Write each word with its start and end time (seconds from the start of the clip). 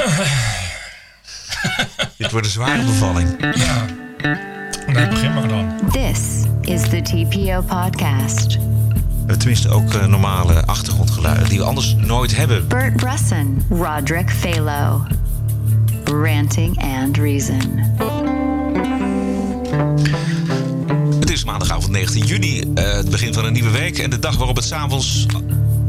Dit 2.18 2.30
wordt 2.30 2.46
een 2.46 2.52
zware 2.52 2.84
bevalling. 2.84 3.28
Ja. 3.54 3.84
Nee, 4.86 5.08
begin 5.08 5.34
maar 5.34 5.48
dan. 5.48 5.72
This 5.92 6.18
is 6.60 6.80
the 6.80 7.00
TPO 7.02 7.62
podcast. 7.62 8.58
Uh, 9.26 9.36
Tenminste 9.36 9.68
ook 9.68 9.94
eh, 9.94 10.06
normale 10.06 10.66
achtergrondgeluiden 10.66 11.48
die 11.48 11.58
we 11.58 11.64
anders 11.64 11.94
nooit 11.94 12.36
hebben. 12.36 12.68
Bert 12.68 12.96
Brusson, 12.96 13.62
Roderick 13.70 14.30
Phalo. 14.30 15.06
Ranting 16.04 16.82
and 16.82 17.16
Reason. 17.16 17.78
Het 21.20 21.30
is 21.30 21.44
maandagavond 21.44 21.90
19 21.90 22.24
juni, 22.24 22.60
eh, 22.74 22.92
het 22.92 23.10
begin 23.10 23.34
van 23.34 23.44
een 23.44 23.52
nieuwe 23.52 23.70
week. 23.70 23.98
En 23.98 24.10
de 24.10 24.18
dag 24.18 24.36
waarop 24.36 24.56
het 24.56 24.64
s'avonds, 24.64 25.26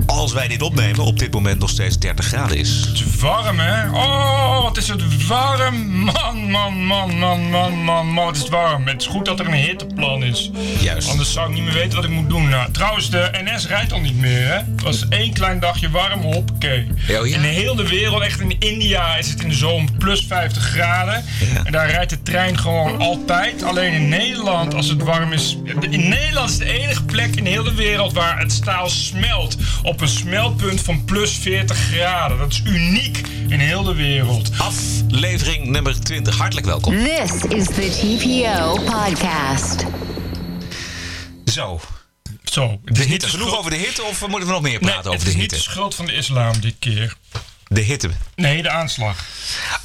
als 0.06 0.34
wij 0.34 0.48
dit 0.48 0.62
opnemen, 0.62 1.06
op 1.06 1.20
dit 1.20 1.34
moment 1.34 1.60
nog 1.60 1.70
steeds 1.70 2.00
30 2.00 2.26
graden 2.26 2.58
is. 2.58 2.84
Het 2.88 2.94
is 2.94 3.16
warm, 3.20 3.60
hè? 3.60 3.90
Oh, 3.90 4.64
wat 4.64 4.78
is 4.78 4.88
het 4.88 5.28
warm. 5.28 6.04
Man, 6.04 6.52
man, 6.52 6.86
man, 6.86 7.18
man, 7.18 7.50
man, 7.50 7.72
man, 7.84 8.08
man. 8.08 8.28
Het 8.28 8.38
is 8.38 8.50
warm. 8.50 8.88
Het 8.88 9.02
is 9.02 9.08
goed 9.08 9.26
dat 9.26 9.40
er 9.40 9.48
een 9.48 9.54
hitteplan 9.54 10.24
is. 10.24 10.52
Juist. 10.80 11.10
Anders 11.10 11.34
zou 11.34 11.50
ik 11.50 11.56
niet 11.56 11.64
meer 11.64 11.74
weten 11.74 11.96
wat 11.96 12.04
ik 12.04 12.12
moet 12.12 12.30
doen. 12.30 12.50
Nou, 12.50 12.72
trouwens, 12.72 13.10
de 13.10 13.30
NS 13.44 13.68
rijdt 13.68 13.94
al 13.94 14.00
niet 14.00 14.20
meer, 14.20 14.48
hè? 14.48 14.54
Het 14.54 14.82
was 14.84 15.08
één 15.10 15.34
klein 15.34 15.60
dagje 15.60 15.90
warm. 15.90 16.26
Oh, 16.26 16.44
ja? 17.10 17.24
In 17.24 17.42
heel 17.42 17.76
de 17.76 17.88
wereld, 17.88 18.22
echt 18.22 18.40
in 18.40 18.56
India, 18.60 19.16
is 19.16 19.30
het 19.30 19.42
in 19.42 19.50
de 19.50 19.56
zomer 19.56 19.92
plus 19.98 20.26
50 20.28 20.64
graden. 20.64 21.24
Ja. 21.54 21.64
En 21.64 21.72
daar 21.72 21.90
rijdt 21.90 22.10
de 22.10 22.22
trein 22.22 22.58
gewoon 22.58 23.00
altijd. 23.00 23.64
Alleen 23.64 23.94
in 23.94 24.10
Nederland, 24.10 24.74
als 24.74 24.88
het 24.88 25.04
warm 25.04 25.32
is... 25.32 25.58
In 25.90 26.10
Nederland 26.10 26.50
is 26.50 26.58
de 26.58 26.80
enige 26.80 27.04
plek 27.04 27.36
in 27.36 27.46
heel 27.46 27.64
de 27.64 27.74
wereld 27.74 28.14
waar 28.14 28.40
het 28.40 28.52
staal 28.52 28.90
smelt. 28.90 29.58
Op 29.92 30.02
een 30.02 30.08
smeltpunt 30.08 30.82
van 30.82 31.06
plus 31.06 31.34
40 31.38 31.78
graden. 31.78 32.38
Dat 32.38 32.52
is 32.52 32.62
uniek 32.66 33.22
in 33.48 33.60
heel 33.60 33.84
de 33.84 33.94
wereld. 33.96 34.50
Aflevering 34.58 35.66
nummer 35.68 36.00
20. 36.00 36.38
Hartelijk 36.38 36.66
welkom. 36.66 36.94
This 36.94 37.32
is 37.44 37.66
the 37.66 37.90
TPO 38.18 38.74
podcast. 38.74 39.86
Zo, 41.46 41.80
Zo, 42.44 42.70
het 42.70 42.80
de 42.86 42.92
is 42.92 42.98
niet 43.00 43.08
hitte. 43.08 43.28
Genoeg 43.28 43.58
over 43.58 43.72
de 43.72 43.78
hitte 43.78 44.04
of 44.04 44.28
moeten 44.28 44.48
we 44.48 44.54
nog 44.54 44.62
meer 44.62 44.72
Nee, 44.72 44.80
praten 44.92 44.98
het 44.98 45.08
over 45.08 45.28
is 45.28 45.34
de 45.34 45.40
niet 45.40 45.50
de 45.50 45.56
hitte? 45.56 45.72
schuld 45.72 45.96
van 45.96 46.06
de 46.06 46.14
islam 46.14 46.60
dit 46.60 46.76
keer. 46.80 47.16
De 47.74 47.82
hitte. 47.82 48.10
Nee, 48.36 48.62
de 48.62 48.70
aanslag. 48.70 49.18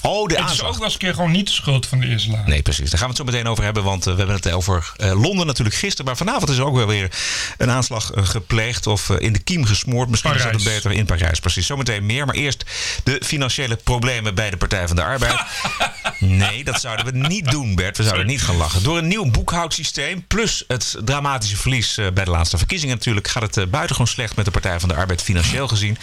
Oh, 0.00 0.28
de 0.28 0.34
Het 0.34 0.44
is 0.44 0.50
aanslag. 0.50 0.68
ook 0.68 0.74
wel 0.74 0.84
eens 0.84 0.92
een 0.92 0.98
keer 0.98 1.14
gewoon 1.14 1.30
niet 1.30 1.46
de 1.46 1.52
schuld 1.52 1.86
van 1.86 2.00
de 2.00 2.06
islam. 2.06 2.42
Nee, 2.46 2.62
precies. 2.62 2.90
Daar 2.90 2.98
gaan 2.98 3.08
we 3.10 3.14
het 3.16 3.26
zo 3.26 3.32
meteen 3.32 3.46
over 3.50 3.64
hebben. 3.64 3.82
Want 3.82 4.06
eh, 4.06 4.12
we 4.12 4.18
hebben 4.18 4.36
het 4.36 4.52
over 4.52 4.92
eh, 4.96 5.20
Londen 5.22 5.46
natuurlijk 5.46 5.76
gisteren. 5.76 6.04
Maar 6.06 6.16
vanavond 6.16 6.48
is 6.50 6.56
er 6.56 6.64
ook 6.64 6.76
wel 6.76 6.86
weer 6.86 7.10
een 7.58 7.70
aanslag 7.70 8.12
eh, 8.12 8.24
gepleegd. 8.24 8.86
Of 8.86 9.10
in 9.10 9.32
de 9.32 9.38
kiem 9.38 9.64
gesmoord. 9.64 10.08
Misschien 10.08 10.34
is 10.34 10.42
dat 10.42 10.64
beter 10.64 10.92
in 10.92 11.06
Parijs. 11.06 11.40
Precies. 11.40 11.66
Zometeen 11.66 12.06
meer. 12.06 12.26
Maar 12.26 12.34
eerst 12.34 12.64
de 13.04 13.20
financiële 13.24 13.76
problemen 13.76 14.34
bij 14.34 14.50
de 14.50 14.56
Partij 14.56 14.86
van 14.86 14.96
de 14.96 15.02
Arbeid. 15.02 15.40
nee, 16.28 16.64
dat 16.64 16.80
zouden 16.80 17.06
we 17.06 17.18
niet 17.28 17.50
doen, 17.50 17.74
Bert. 17.74 17.96
We 17.96 18.02
zouden 18.02 18.26
niet 18.26 18.42
gaan 18.42 18.56
lachen. 18.56 18.82
Door 18.82 18.98
een 18.98 19.06
nieuw 19.06 19.30
boekhoudsysteem. 19.30 20.26
Plus 20.26 20.64
het 20.68 20.96
dramatische 21.04 21.56
verlies 21.56 21.98
eh, 21.98 22.06
bij 22.14 22.24
de 22.24 22.30
laatste 22.30 22.58
verkiezingen 22.58 22.94
natuurlijk. 22.94 23.28
Gaat 23.28 23.42
het 23.42 23.56
eh, 23.56 23.66
buitengewoon 23.66 24.06
slecht 24.06 24.36
met 24.36 24.44
de 24.44 24.50
Partij 24.50 24.80
van 24.80 24.88
de 24.88 24.94
Arbeid 24.94 25.22
financieel 25.22 25.68
gezien. 25.68 25.98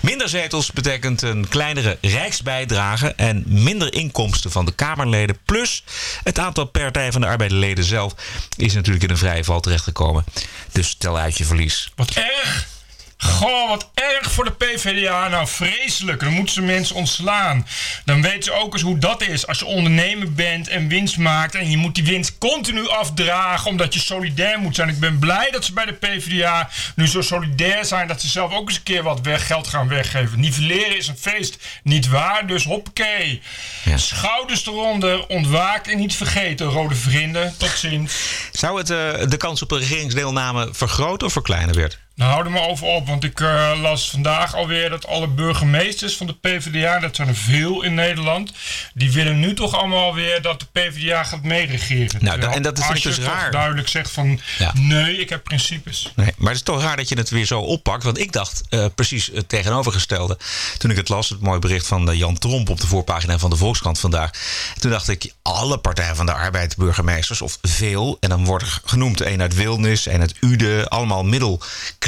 Minder 0.00 0.28
zetels 0.28 0.72
betekent 0.72 1.22
een 1.22 1.48
kleinere 1.48 1.98
rijksbijdrage. 2.00 3.12
En 3.14 3.44
minder 3.46 3.92
inkomsten 3.94 4.50
van 4.50 4.64
de 4.64 4.72
Kamerleden. 4.72 5.38
Plus 5.44 5.84
het 6.22 6.38
aantal 6.38 6.64
Partij 6.64 7.12
van 7.12 7.20
de 7.20 7.26
Arbeid 7.26 7.50
leden 7.50 7.84
zelf 7.84 8.14
is 8.56 8.74
natuurlijk 8.74 9.04
in 9.04 9.10
een 9.10 9.18
vrije 9.18 9.44
val 9.44 9.60
terechtgekomen. 9.60 10.24
Dus 10.72 10.94
tel 10.94 11.18
uit 11.18 11.38
je 11.38 11.44
verlies. 11.44 11.92
Wat 11.96 12.10
erg! 12.10 12.77
Goh, 13.22 13.68
wat 13.68 13.90
erg 13.94 14.30
voor 14.30 14.44
de 14.44 14.50
PvdA. 14.50 15.28
Nou, 15.28 15.46
vreselijk. 15.46 16.20
Dan 16.20 16.32
moeten 16.32 16.54
ze 16.54 16.62
mensen 16.62 16.96
ontslaan. 16.96 17.66
Dan 18.04 18.22
weten 18.22 18.42
ze 18.42 18.52
ook 18.52 18.72
eens 18.72 18.82
hoe 18.82 18.98
dat 18.98 19.22
is. 19.22 19.46
Als 19.46 19.58
je 19.58 19.64
ondernemer 19.64 20.32
bent 20.32 20.68
en 20.68 20.88
winst 20.88 21.16
maakt... 21.16 21.54
en 21.54 21.70
je 21.70 21.76
moet 21.76 21.94
die 21.94 22.04
winst 22.04 22.38
continu 22.38 22.88
afdragen... 22.88 23.70
omdat 23.70 23.94
je 23.94 24.00
solidair 24.00 24.58
moet 24.58 24.74
zijn. 24.74 24.88
Ik 24.88 25.00
ben 25.00 25.18
blij 25.18 25.50
dat 25.50 25.64
ze 25.64 25.72
bij 25.72 25.84
de 25.84 25.92
PvdA 25.92 26.70
nu 26.94 27.06
zo 27.06 27.22
solidair 27.22 27.84
zijn... 27.84 28.08
dat 28.08 28.20
ze 28.20 28.28
zelf 28.28 28.52
ook 28.52 28.68
eens 28.68 28.76
een 28.76 28.82
keer 28.82 29.02
wat 29.02 29.20
weg, 29.20 29.46
geld 29.46 29.66
gaan 29.66 29.88
weggeven. 29.88 30.40
Nivelleren 30.40 30.96
is 30.96 31.08
een 31.08 31.18
feest. 31.18 31.56
Niet 31.82 32.08
waar? 32.08 32.46
Dus 32.46 32.64
hoppakee. 32.64 33.42
Ja. 33.84 33.96
Schouders 33.96 34.66
eronder. 34.66 35.26
Ontwaakt 35.26 35.88
en 35.88 35.98
niet 35.98 36.14
vergeten, 36.14 36.66
rode 36.66 36.94
vrienden. 36.94 37.54
Tot 37.56 37.70
ziens. 37.70 38.14
Zou 38.52 38.78
het 38.78 38.90
eh, 38.90 39.28
de 39.28 39.36
kans 39.36 39.62
op 39.62 39.70
een 39.70 39.78
regeringsdeelname 39.78 40.68
vergroten 40.72 41.26
of 41.26 41.32
verkleinen, 41.32 41.74
Bert? 41.74 41.98
Nou, 42.18 42.30
hou 42.30 42.44
er 42.44 42.50
maar 42.50 42.68
over 42.68 42.86
op, 42.86 43.06
want 43.06 43.24
ik 43.24 43.40
eh, 43.40 43.72
las 43.80 44.10
vandaag 44.10 44.54
alweer 44.54 44.90
dat 44.90 45.06
alle 45.06 45.26
burgemeesters 45.26 46.16
van 46.16 46.26
de 46.26 46.34
PvdA, 46.34 46.98
dat 46.98 47.16
zijn 47.16 47.28
er 47.28 47.34
veel 47.36 47.82
in 47.82 47.94
Nederland, 47.94 48.52
die 48.94 49.12
willen 49.12 49.40
nu 49.40 49.54
toch 49.54 49.74
allemaal 49.74 50.14
weer 50.14 50.42
dat 50.42 50.60
de 50.60 50.66
PvdA 50.72 51.24
gaat 51.24 51.42
meeregeren. 51.42 52.24
Nou, 52.24 52.40
en 52.40 52.62
dat 52.62 52.78
ik 52.78 52.84
Asscher 52.84 53.14
dus 53.14 53.24
toch 53.24 53.34
raar. 53.34 53.50
duidelijk 53.50 53.88
zegt 53.88 54.10
van, 54.10 54.40
Ja. 54.58 54.72
nee, 54.74 55.16
ik 55.20 55.28
heb 55.28 55.44
principes. 55.44 56.12
Nee, 56.16 56.32
maar 56.36 56.48
het 56.48 56.56
is 56.56 56.62
toch 56.62 56.82
raar 56.82 56.96
dat 56.96 57.08
je 57.08 57.14
het 57.14 57.30
weer 57.30 57.46
zo 57.46 57.60
oppakt. 57.60 58.02
Want 58.04 58.18
ik 58.18 58.32
dacht 58.32 58.62
eh, 58.68 58.86
precies 58.94 59.30
het 59.34 59.48
tegenovergestelde. 59.48 60.38
Toen 60.78 60.90
ik 60.90 60.96
het 60.96 61.08
las, 61.08 61.28
het 61.28 61.40
mooie 61.40 61.58
bericht 61.58 61.86
van 61.86 62.10
eh, 62.10 62.18
Jan 62.18 62.38
Tromp 62.38 62.68
op 62.68 62.80
de 62.80 62.86
voorpagina 62.86 63.38
van 63.38 63.50
de 63.50 63.56
Volkskrant 63.56 63.98
vandaag. 63.98 64.30
Toen 64.78 64.90
dacht 64.90 65.08
ik, 65.08 65.32
alle 65.42 65.78
partijen 65.78 66.16
van 66.16 66.26
de 66.26 66.32
arbeid, 66.32 66.76
burgemeesters, 66.76 67.42
of 67.42 67.58
veel. 67.62 68.16
En 68.20 68.28
dan 68.28 68.44
wordt 68.44 68.64
er 68.64 68.80
genoemd 68.84 69.20
een 69.20 69.40
uit 69.40 69.54
Wilnis, 69.54 70.06
een 70.06 70.20
uit 70.20 70.34
Uden. 70.40 70.88
Allemaal 70.88 71.24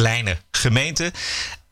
middelkleine 0.00 0.36
gemeenten. 0.50 1.12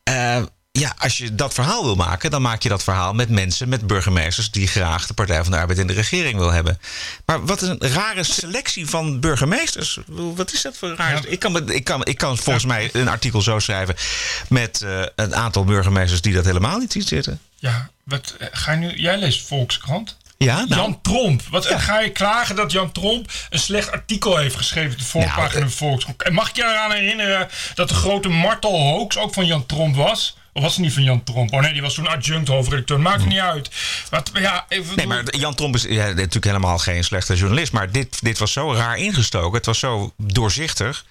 Eh, 0.03 0.43
ja, 0.71 0.95
als 0.97 1.17
je 1.17 1.35
dat 1.35 1.53
verhaal 1.53 1.83
wil 1.83 1.95
maken, 1.95 2.31
dan 2.31 2.41
maak 2.41 2.63
je 2.63 2.69
dat 2.69 2.83
verhaal 2.83 3.13
met 3.13 3.29
mensen, 3.29 3.69
met 3.69 3.87
burgemeesters 3.87 4.51
die 4.51 4.67
graag 4.67 5.07
de 5.07 5.13
Partij 5.13 5.43
van 5.43 5.51
de 5.51 5.57
Arbeid 5.57 5.79
in 5.79 5.87
de 5.87 5.93
regering 5.93 6.37
wil 6.37 6.51
hebben. 6.51 6.79
Maar 7.25 7.45
wat 7.45 7.61
een 7.61 7.79
rare 7.79 8.23
selectie 8.23 8.87
van 8.87 9.19
burgemeesters. 9.19 9.99
Wat 10.07 10.53
is 10.53 10.61
dat 10.61 10.77
voor 10.77 10.95
raar? 10.95 11.11
Ja. 11.11 11.21
Ik, 11.27 11.39
kan, 11.39 11.69
ik, 11.69 11.83
kan, 11.83 12.05
ik 12.05 12.17
kan 12.17 12.37
volgens 12.37 12.65
mij 12.65 12.89
een 12.93 13.07
artikel 13.07 13.41
zo 13.41 13.59
schrijven 13.59 13.95
met 14.49 14.81
eh, 14.81 15.01
een 15.15 15.35
aantal 15.35 15.63
burgemeesters 15.63 16.21
die 16.21 16.33
dat 16.33 16.45
helemaal 16.45 16.77
niet 16.77 16.91
zien 16.91 17.01
zitten. 17.01 17.39
Ja, 17.55 17.89
wat, 18.03 18.35
eh, 18.39 18.47
ga 18.51 18.71
je 18.71 18.77
nu, 18.77 18.93
jij 18.95 19.17
leest 19.17 19.47
Volkskrant? 19.47 20.17
Ja, 20.45 20.55
nou, 20.67 20.81
Jan 20.81 21.01
Tromp. 21.01 21.41
Wat 21.49 21.63
Ja. 21.63 21.77
ga 21.79 21.99
je 21.99 22.11
klagen 22.11 22.55
dat 22.55 22.71
Jan 22.71 22.91
Tromp 22.91 23.31
een 23.49 23.59
slecht 23.59 23.91
artikel 23.91 24.37
heeft 24.37 24.55
geschreven 24.55 24.91
op 24.91 24.97
de 24.97 25.03
voorpagina 25.03 25.43
Nou, 25.59 25.59
van 25.59 25.71
Volkskrant? 25.71 26.23
En 26.23 26.33
mag 26.33 26.49
ik 26.49 26.55
je 26.55 26.63
eraan 26.63 26.91
herinneren 26.91 27.47
dat 27.75 27.89
de 27.89 27.95
grote 27.95 28.29
Martel 28.29 28.79
hoax 28.79 29.17
ook 29.17 29.33
van 29.33 29.45
Jan 29.45 29.65
Tromp 29.65 29.95
was? 29.95 30.37
Of 30.53 30.61
was 30.61 30.73
het 30.73 30.81
niet 30.81 30.93
van 30.93 31.03
Jan 31.03 31.23
Tromp? 31.23 31.53
Oh 31.53 31.61
nee, 31.61 31.73
die 31.73 31.81
was 31.81 31.93
toen 31.93 32.07
adjunct 32.07 32.47
hoofdredacteur. 32.47 32.99
Maakt 32.99 33.25
niet 33.25 33.39
uit. 33.39 33.69
Wat, 34.09 34.31
ja, 34.33 34.65
even. 34.69 34.95
Nee, 34.95 35.07
maar 35.07 35.35
Jan 35.35 35.55
Tromp 35.55 35.75
is 35.75 35.83
ja, 35.83 36.05
natuurlijk 36.07 36.45
helemaal 36.45 36.77
geen 36.77 37.03
slechte 37.03 37.35
journalist. 37.35 37.71
Maar 37.71 37.91
dit, 37.91 38.17
dit 38.21 38.37
was 38.37 38.51
zo 38.51 38.73
raar 38.73 38.97
ingestoken. 38.97 39.57
Het 39.57 39.65
was 39.65 39.79
zo 39.79 40.13
doorzichtig. 40.17 41.05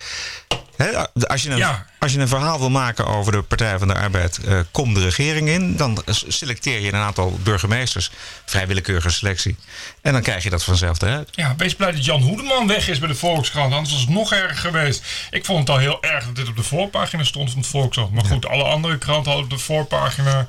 Als, 1.26 1.42
je 1.42 1.50
een, 1.50 1.56
Ja. 1.56 1.86
als 1.98 2.12
je 2.12 2.18
een 2.18 2.28
verhaal 2.28 2.58
wil 2.58 2.70
maken 2.70 3.06
over 3.06 3.32
de 3.32 3.42
Partij 3.42 3.78
van 3.78 3.88
de 3.88 3.94
Arbeid, 3.94 4.38
eh 4.44 4.60
kom 4.70 4.94
de 4.94 5.00
regering 5.02 5.48
in. 5.48 5.76
Dan 5.76 6.02
selecteer 6.28 6.80
je 6.80 6.88
een 6.88 6.94
aantal 7.00 7.38
burgemeesters. 7.42 8.10
Vrij 8.44 8.66
willekeurige 8.66 9.10
selectie. 9.10 9.56
En 10.02 10.12
dan 10.12 10.22
krijg 10.22 10.42
je 10.42 10.50
dat 10.50 10.64
vanzelf 10.64 11.00
eruit. 11.02 11.28
Ja, 11.32 11.54
wees 11.56 11.74
blij 11.74 11.92
dat 11.92 12.04
Jan 12.04 12.22
Hoedeman 12.22 12.66
weg 12.66 12.88
is 12.88 12.98
bij 12.98 13.08
de 13.08 13.14
Volkskrant. 13.14 13.72
Anders 13.72 13.92
was 13.92 14.00
het 14.00 14.10
nog 14.10 14.32
erger 14.32 14.56
geweest. 14.56 15.04
Ik 15.30 15.44
vond 15.44 15.58
het 15.58 15.68
al 15.70 15.78
heel 15.78 16.02
erg 16.02 16.24
dat 16.24 16.36
dit 16.36 16.48
op 16.48 16.56
de 16.56 16.62
voorpagina 16.62 17.24
stond 17.24 17.50
van 17.50 17.58
het 17.60 17.68
Volkskrant. 17.68 18.12
Maar 18.12 18.24
goed, 18.24 18.46
alle 18.46 18.64
andere 18.64 18.98
kranten 18.98 19.32
hadden 19.32 19.50
op 19.52 19.58
de 19.58 19.64
voorpagina... 19.64 20.46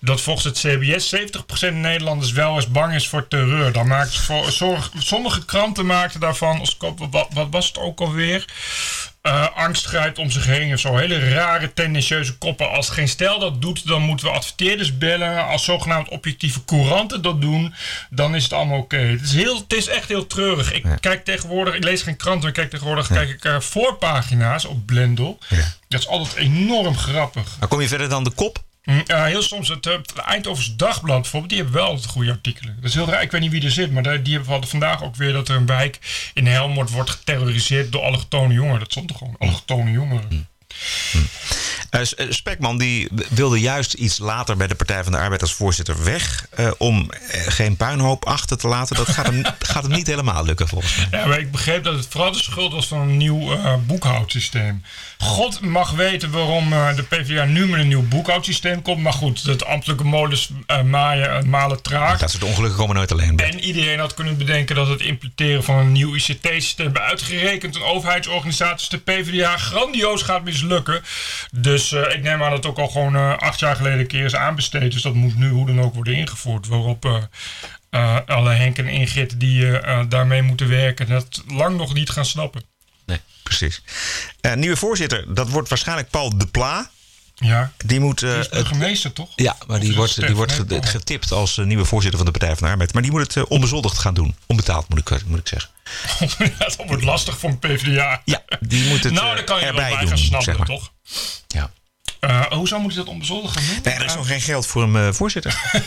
dat 0.00 0.20
volgens 0.20 0.44
het 0.44 0.58
CBS 0.58 1.14
70% 1.70 1.72
Nederlanders 1.72 2.32
wel 2.32 2.54
eens 2.54 2.68
bang 2.68 2.94
is 2.94 3.08
voor 3.08 3.28
terreur. 3.28 3.72
Dan 3.72 3.86
maakt 3.86 4.18
voor, 4.18 4.50
zorg, 4.50 4.90
sommige 4.98 5.44
kranten 5.44 5.86
maakten 5.86 6.20
daarvan... 6.20 6.60
Als, 6.60 6.76
wat, 7.10 7.26
wat 7.32 7.46
was 7.50 7.66
het 7.66 7.78
ook 7.78 8.00
alweer? 8.00 8.44
Eh, 9.22 9.46
angst 9.56 9.86
grijpt 9.86 10.18
om 10.18 10.30
zich 10.30 10.46
heen. 10.46 10.78
Zo 10.78 10.96
hele 10.96 11.28
rare, 11.34 11.72
tendentieuze 11.72 12.38
koppen. 12.38 12.70
Als 12.70 12.88
geen 12.90 13.08
stel 13.08 13.38
dat 13.38 13.60
doet, 13.62 13.86
dan 13.86 14.02
moeten 14.02 14.26
we 14.26 14.32
adverteerders 14.32 14.98
bellen. 14.98 15.46
Als 15.46 15.64
zogenaamd 15.64 16.08
objectieve 16.08 16.64
couranten 16.64 17.22
dat 17.22 17.40
doen, 17.40 17.74
dan 18.10 18.34
is 18.34 18.42
het 18.42 18.52
allemaal 18.52 18.78
oké. 18.78 18.96
Het, 18.96 19.20
is 19.22 19.32
heel- 19.32 19.56
het 19.56 19.72
is 19.72 19.86
echt 19.88 20.08
heel 20.08 20.26
treurig. 20.26 20.72
Ik 20.72 20.84
kijk 21.00 21.24
tegenwoordig, 21.24 21.74
ik 21.74 21.84
lees 21.84 22.02
geen 22.02 22.16
kranten, 22.16 22.40
maar 22.40 22.48
ik 22.48 22.54
kijk 22.54 22.70
tegenwoordig 22.70 23.06
kijk 23.08 23.28
ik, 23.28 23.44
eh, 23.44 23.60
voorpagina's 23.60 24.64
op 24.64 24.86
Blendel. 24.86 25.38
Ja. 25.48 25.56
Dat 25.88 26.00
is 26.00 26.06
altijd 26.08 26.34
enorm 26.36 26.96
grappig. 26.96 27.56
Maar 27.58 27.68
kom 27.68 27.80
je 27.80 27.88
verder 27.88 28.08
dan 28.08 28.24
de 28.24 28.30
kop? 28.30 28.58
Mm, 28.84 29.02
ja, 29.06 29.24
heel 29.24 29.42
soms, 29.42 29.68
het, 29.68 29.86
eh, 29.86 29.92
het 29.92 30.14
Eindhovens 30.18 30.76
Dagblad 30.76 31.20
bijvoorbeeld, 31.20 31.52
die 31.52 31.62
hebben 31.62 31.80
wel 31.82 31.98
goede 31.98 32.30
artikelen. 32.30 32.76
Dat 32.80 32.84
is 32.90 32.94
heel 32.94 33.06
raar, 33.08 33.22
ik 33.22 33.30
weet 33.30 33.40
niet 33.40 33.50
wie 33.50 33.64
er 33.64 33.70
zit, 33.70 33.92
maar 33.92 34.22
die 34.22 34.34
hebben 34.34 34.68
vandaag 34.68 35.02
ook 35.02 35.16
weer 35.16 35.32
dat 35.32 35.48
er 35.48 35.56
een 35.56 35.66
wijk 35.66 35.98
in 36.34 36.46
Helmond 36.46 36.90
wordt 36.90 37.10
geterroriseerd 37.10 37.92
door 37.92 38.02
allochtone 38.02 38.54
jongeren. 38.54 38.78
Dat 38.78 38.90
stond 38.90 39.08
toch 39.08 39.18
gewoon, 39.18 39.36
allochtone 39.38 39.90
jongeren. 39.90 40.48
S- 40.68 41.14
eh, 41.14 41.20
Spekman 42.28 42.78
die 42.78 43.08
wilde 43.30 43.60
juist 43.60 43.92
iets 43.92 44.18
later 44.18 44.56
bij 44.56 44.66
de 44.66 44.74
Partij 44.74 45.02
van 45.02 45.12
de 45.12 45.18
Arbeid 45.18 45.40
als 45.40 45.54
voorzitter 45.54 46.04
weg. 46.04 46.46
eh, 46.50 46.70
om 46.78 47.10
eh, 47.10 47.40
geen 47.46 47.76
puinhoop 47.76 48.24
achter 48.24 48.58
te 48.58 48.68
laten. 48.68 48.96
Dat 48.96 49.08
gaat 49.08 49.26
hem, 49.26 49.42
gaat 49.72 49.82
hem 49.82 49.92
niet 49.92 50.06
helemaal 50.06 50.44
lukken 50.44 50.68
volgens 50.68 50.96
mij. 50.96 51.20
Ja, 51.20 51.26
maar 51.26 51.38
ik 51.38 51.50
begreep 51.50 51.84
dat 51.84 51.94
het 51.94 52.06
vooral 52.10 52.32
de 52.32 52.38
schuld 52.38 52.72
was 52.72 52.86
van 52.86 53.00
een 53.00 53.16
nieuw 53.16 53.52
eh, 53.52 53.74
boekhoudsysteem. 53.86 54.82
God 55.22 55.60
mag 55.60 55.90
weten 55.90 56.30
waarom 56.30 56.72
eh, 56.72 56.96
de 56.96 57.02
PvdA 57.02 57.44
nu 57.44 57.66
met 57.66 57.80
een 57.80 57.88
nieuw 57.88 58.08
boekhoudsysteem 58.08 58.82
komt. 58.82 59.02
Maar 59.02 59.12
goed, 59.12 59.44
dat 59.44 59.64
ambtelijke 59.64 60.04
eh, 60.66 60.82
maaien, 60.82 61.30
eh, 61.36 61.42
malen 61.42 61.82
traag. 61.82 62.18
Dat 62.18 62.30
soort 62.30 62.42
ongelukken 62.42 62.78
komen 62.78 62.96
nooit 62.96 63.12
alleen. 63.12 63.38
En 63.38 63.60
iedereen 63.60 63.98
had 63.98 64.14
kunnen 64.14 64.36
bedenken 64.36 64.76
dat 64.76 64.88
het 64.88 65.00
implementeren 65.00 65.64
van 65.64 65.76
een 65.76 65.92
nieuw 65.92 66.14
ICT-systeem 66.14 66.92
bij 66.92 67.02
uitgerekend 67.02 67.76
een 67.76 67.82
overheidsorganisatie 67.82 68.88
de 68.90 68.98
PvdA 68.98 69.56
grandioos 69.56 70.22
gaat 70.22 70.44
mislukken. 70.44 71.02
Dus 71.52 71.81
eh, 71.90 72.14
ik 72.14 72.22
neem 72.22 72.42
aan 72.42 72.50
dat 72.50 72.58
het 72.58 72.66
ook 72.66 72.78
al 72.78 72.88
gewoon 72.88 73.16
eh, 73.16 73.36
acht 73.36 73.60
jaar 73.60 73.76
geleden 73.76 73.98
een 73.98 74.06
keer 74.06 74.24
is 74.24 74.34
aanbesteed. 74.34 74.92
Dus 74.92 75.02
dat 75.02 75.14
moet 75.14 75.36
nu 75.36 75.48
hoe 75.48 75.66
dan 75.66 75.80
ook 75.80 75.94
worden 75.94 76.14
ingevoerd. 76.14 76.66
Waarop 76.66 77.04
eh, 77.90 78.18
alle 78.26 78.50
Henk 78.50 78.78
en 78.78 78.88
Ingrid 78.88 79.40
die 79.40 79.80
daarmee 80.08 80.42
moeten 80.42 80.68
werken 80.68 81.08
dat 81.08 81.42
lang 81.46 81.76
nog 81.76 81.94
niet 81.94 82.10
gaan 82.10 82.24
snappen. 82.24 82.62
Nee, 83.04 83.20
precies. 83.42 83.82
Nieuwe 84.54 84.76
voorzitter, 84.76 85.34
dat 85.34 85.50
wordt 85.50 85.68
waarschijnlijk 85.68 86.10
Paul 86.10 86.38
de 86.38 86.46
Pla. 86.46 86.90
Ja, 87.42 87.72
Die 87.84 88.00
moet. 88.00 88.22
eh, 88.22 88.30
die 88.30 88.38
is 88.38 88.44
het- 88.44 88.54
burgemeester 88.54 89.12
toch? 89.12 89.28
ja, 89.36 89.56
maar 89.66 89.76
Of 89.78 89.82
die 89.84 89.94
wordt, 89.94 90.26
die 90.26 90.34
wordt 90.36 90.66
Paul. 90.66 90.82
getipt 90.82 91.32
als 91.32 91.58
eh, 91.58 91.64
nieuwe 91.64 91.84
voorzitter 91.84 92.18
van 92.20 92.32
de 92.32 92.38
Partij 92.38 92.56
van 92.56 92.64
de 92.66 92.72
Arbeid. 92.72 92.92
Maar 92.92 93.02
die 93.02 93.10
moet 93.10 93.20
het 93.20 93.36
eh, 93.36 93.42
onbezoldigd 93.48 93.98
gaan 93.98 94.14
doen. 94.14 94.34
Onbetaald 94.46 94.88
moet 94.88 94.98
ik, 94.98 95.24
moet 95.26 95.38
ik 95.38 95.48
zeggen. 95.48 95.70
Dat 96.58 96.76
wordt 96.86 97.04
lastig 97.04 97.38
voor 97.38 97.50
een 97.50 97.58
PvdA. 97.58 98.22
Ja, 98.24 98.42
die 98.60 98.88
moet 98.88 99.04
het 99.04 99.12
nou, 99.12 99.28
eh, 99.30 99.36
dan 99.36 99.44
kan 99.44 99.60
je 99.60 99.66
er 99.66 99.72
wel 99.74 99.82
erbij 99.82 99.90
bij 99.96 100.00
doen. 100.00 100.08
gaan 100.08 100.18
snappen, 100.26 100.44
zeg 100.44 100.56
maar. 100.58 100.66
toch? 100.66 100.92
Ja. 101.48 101.70
Eh, 102.20 102.42
hoezo 102.46 102.78
moet 102.80 102.94
hij 102.94 103.04
dat 103.04 103.12
onbezoldigd 103.12 103.56
gaan 103.58 103.66
doen? 103.66 103.78
Nee, 103.84 103.94
er 103.94 104.04
is 104.04 104.14
nog 104.14 104.26
geen 104.26 104.40
geld 104.40 104.66
voor 104.66 104.82
hem 104.82 104.96
eh, 104.96 105.12
voorzitter. 105.12 105.60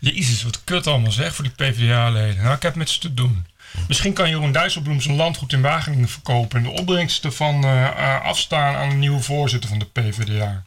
Jezus, 0.00 0.42
wat 0.42 0.60
kut 0.64 0.86
allemaal 0.86 1.12
zeg 1.12 1.34
voor 1.34 1.44
die 1.44 1.52
PvdA-leden. 1.52 2.42
Nou, 2.42 2.54
ik 2.56 2.62
heb 2.62 2.74
met 2.74 2.90
ze 2.90 2.98
te 2.98 3.14
doen. 3.14 3.46
Misschien 3.88 4.12
kan 4.12 4.28
Jeroen 4.28 4.52
Dijsselbloem 4.52 5.00
zijn 5.00 5.16
landgoed 5.16 5.52
in 5.52 5.60
Wageningen 5.60 6.08
verkopen... 6.08 6.58
en 6.58 6.62
de 6.62 6.80
opbrengst 6.80 7.24
ervan 7.24 7.64
eh, 7.64 7.86
eh, 7.86 8.24
afstaan 8.24 8.74
aan 8.74 8.88
de 8.88 8.94
nieuwe 8.94 9.20
voorzitter 9.20 9.68
van 9.68 9.78
de 9.78 9.84
PvdA. 9.84 10.64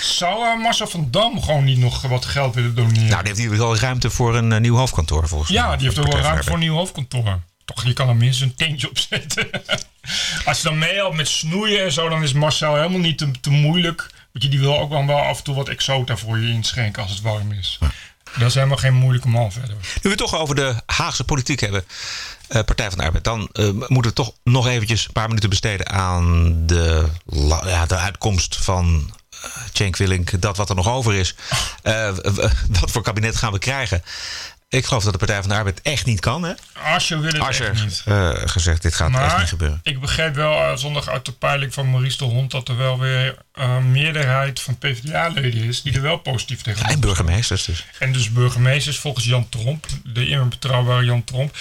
Zou 0.00 0.46
eh, 0.46 0.62
Marcel 0.62 0.86
van 0.86 1.08
Dam 1.10 1.42
gewoon 1.42 1.64
niet 1.64 1.78
nog 1.78 2.02
wat 2.02 2.24
geld 2.24 2.54
willen 2.54 2.74
doneren? 2.74 3.08
nou, 3.08 3.18
die 3.22 3.28
heeft 3.34 3.38
hier 3.38 3.58
wel 3.58 3.76
ruimte 3.76 4.10
voor 4.10 4.36
een 4.36 4.62
nieuw 4.62 4.76
hoofdkantoor 4.76 5.28
volgens 5.28 5.50
mij. 5.50 5.60
ja, 5.60 5.76
die 5.76 5.86
heeft 5.86 5.98
ook 5.98 6.12
wel 6.12 6.22
ruimte 6.22 6.44
voor 6.44 6.54
een 6.54 6.60
nieuw 6.60 6.74
hoofdkantoor. 6.74 7.40
Toch, 7.64 7.84
je 7.84 7.92
kan 7.92 8.08
er 8.08 8.16
minstens 8.16 8.50
een 8.50 8.56
tentje 8.56 8.88
op 8.88 8.98
zetten. 8.98 9.50
Als 10.44 10.56
je 10.56 10.68
dan 10.68 10.78
meehelpt 10.78 11.16
met 11.16 11.28
snoeien 11.28 11.84
en 11.84 11.92
zo... 11.92 12.08
dan 12.08 12.22
is 12.22 12.32
Marcel 12.32 12.74
helemaal 12.74 12.98
niet 12.98 13.18
te, 13.18 13.30
te 13.40 13.50
moeilijk. 13.50 14.10
Want 14.32 14.44
je, 14.44 14.48
die 14.48 14.60
wil 14.60 14.78
ook 14.78 14.90
wel, 14.90 15.06
wel 15.06 15.20
af 15.20 15.38
en 15.38 15.44
toe 15.44 15.54
wat 15.54 15.68
exota 15.68 16.16
voor 16.16 16.38
je 16.38 16.52
inschenken 16.52 17.02
als 17.02 17.12
het 17.12 17.20
warm 17.20 17.52
is. 17.52 17.78
Dat 18.38 18.48
is 18.48 18.54
helemaal 18.54 18.76
geen 18.76 18.94
moeilijke 18.94 19.28
man 19.28 19.52
verder. 19.52 19.76
Nu 19.76 20.00
we 20.02 20.08
het 20.08 20.18
toch 20.18 20.36
over 20.38 20.54
de 20.54 20.74
Haagse 20.86 21.24
politiek 21.24 21.60
hebben, 21.60 21.84
eh, 22.48 22.62
Partij 22.64 22.88
van 22.88 22.98
de 22.98 23.04
Arbeid, 23.04 23.24
dan 23.24 23.48
eh, 23.52 23.64
moeten 23.70 24.02
we 24.10 24.12
toch 24.12 24.32
nog 24.44 24.66
eventjes 24.66 25.04
een 25.06 25.12
paar 25.12 25.28
minuten 25.28 25.48
besteden 25.50 25.88
aan 25.88 26.52
de, 26.66 27.06
ja, 27.64 27.86
de 27.86 27.96
uitkomst 27.96 28.56
van 28.56 29.14
uh, 29.44 29.50
Cenk 29.72 29.96
Willink, 29.96 30.40
dat 30.40 30.56
wat 30.56 30.68
er 30.68 30.74
nog 30.76 30.88
over 30.88 31.14
is. 31.14 31.34
Eh, 31.82 32.10
w- 32.10 32.46
wat 32.80 32.90
voor 32.90 33.02
kabinet 33.02 33.36
gaan 33.36 33.52
we 33.52 33.58
krijgen? 33.58 34.02
Ik 34.68 34.84
geloof 34.84 35.02
dat 35.04 35.12
de 35.12 35.18
Partij 35.18 35.40
van 35.40 35.48
de 35.48 35.54
Arbeid 35.54 35.82
echt 35.82 36.06
niet 36.06 36.20
kan. 36.20 36.42
Hè? 36.42 36.52
Asscher 36.72 37.20
wil 37.20 37.32
het 37.32 37.40
Asscher 37.40 37.70
echt 37.70 37.84
niet. 37.84 38.02
eh, 38.04 38.30
gezegd, 38.44 38.82
dit 38.82 38.94
gaat 38.94 39.14
echt 39.14 39.38
niet 39.38 39.48
gebeuren. 39.48 39.80
ik 39.82 40.00
begreep 40.00 40.34
wel 40.34 40.52
eh, 40.52 40.76
zondag 40.76 41.08
uit 41.08 41.24
de 41.24 41.32
peiling 41.32 41.74
van 41.74 41.90
Maurice 41.90 42.16
de 42.18 42.24
Hond... 42.24 42.50
dat 42.50 42.68
er 42.68 42.76
wel 42.76 42.98
weer 42.98 43.36
een 43.52 43.90
meerderheid 43.90 44.60
van 44.60 44.78
PvdA-leden 44.78 45.62
is... 45.62 45.82
die 45.82 45.92
er 45.94 46.02
wel 46.02 46.16
positief 46.16 46.62
tegen 46.62 46.80
Ja, 46.80 46.88
en 46.88 47.00
burgemeesters 47.00 47.64
dus. 47.64 47.84
En 47.98 48.12
dus 48.12 48.32
burgemeesters 48.32 48.98
volgens 48.98 49.24
Jan 49.24 49.48
Tromp. 49.48 49.86
De 50.04 50.28
immer 50.28 50.48
betrouwbare 50.48 51.04
Jan 51.04 51.24
Tromp. 51.24 51.56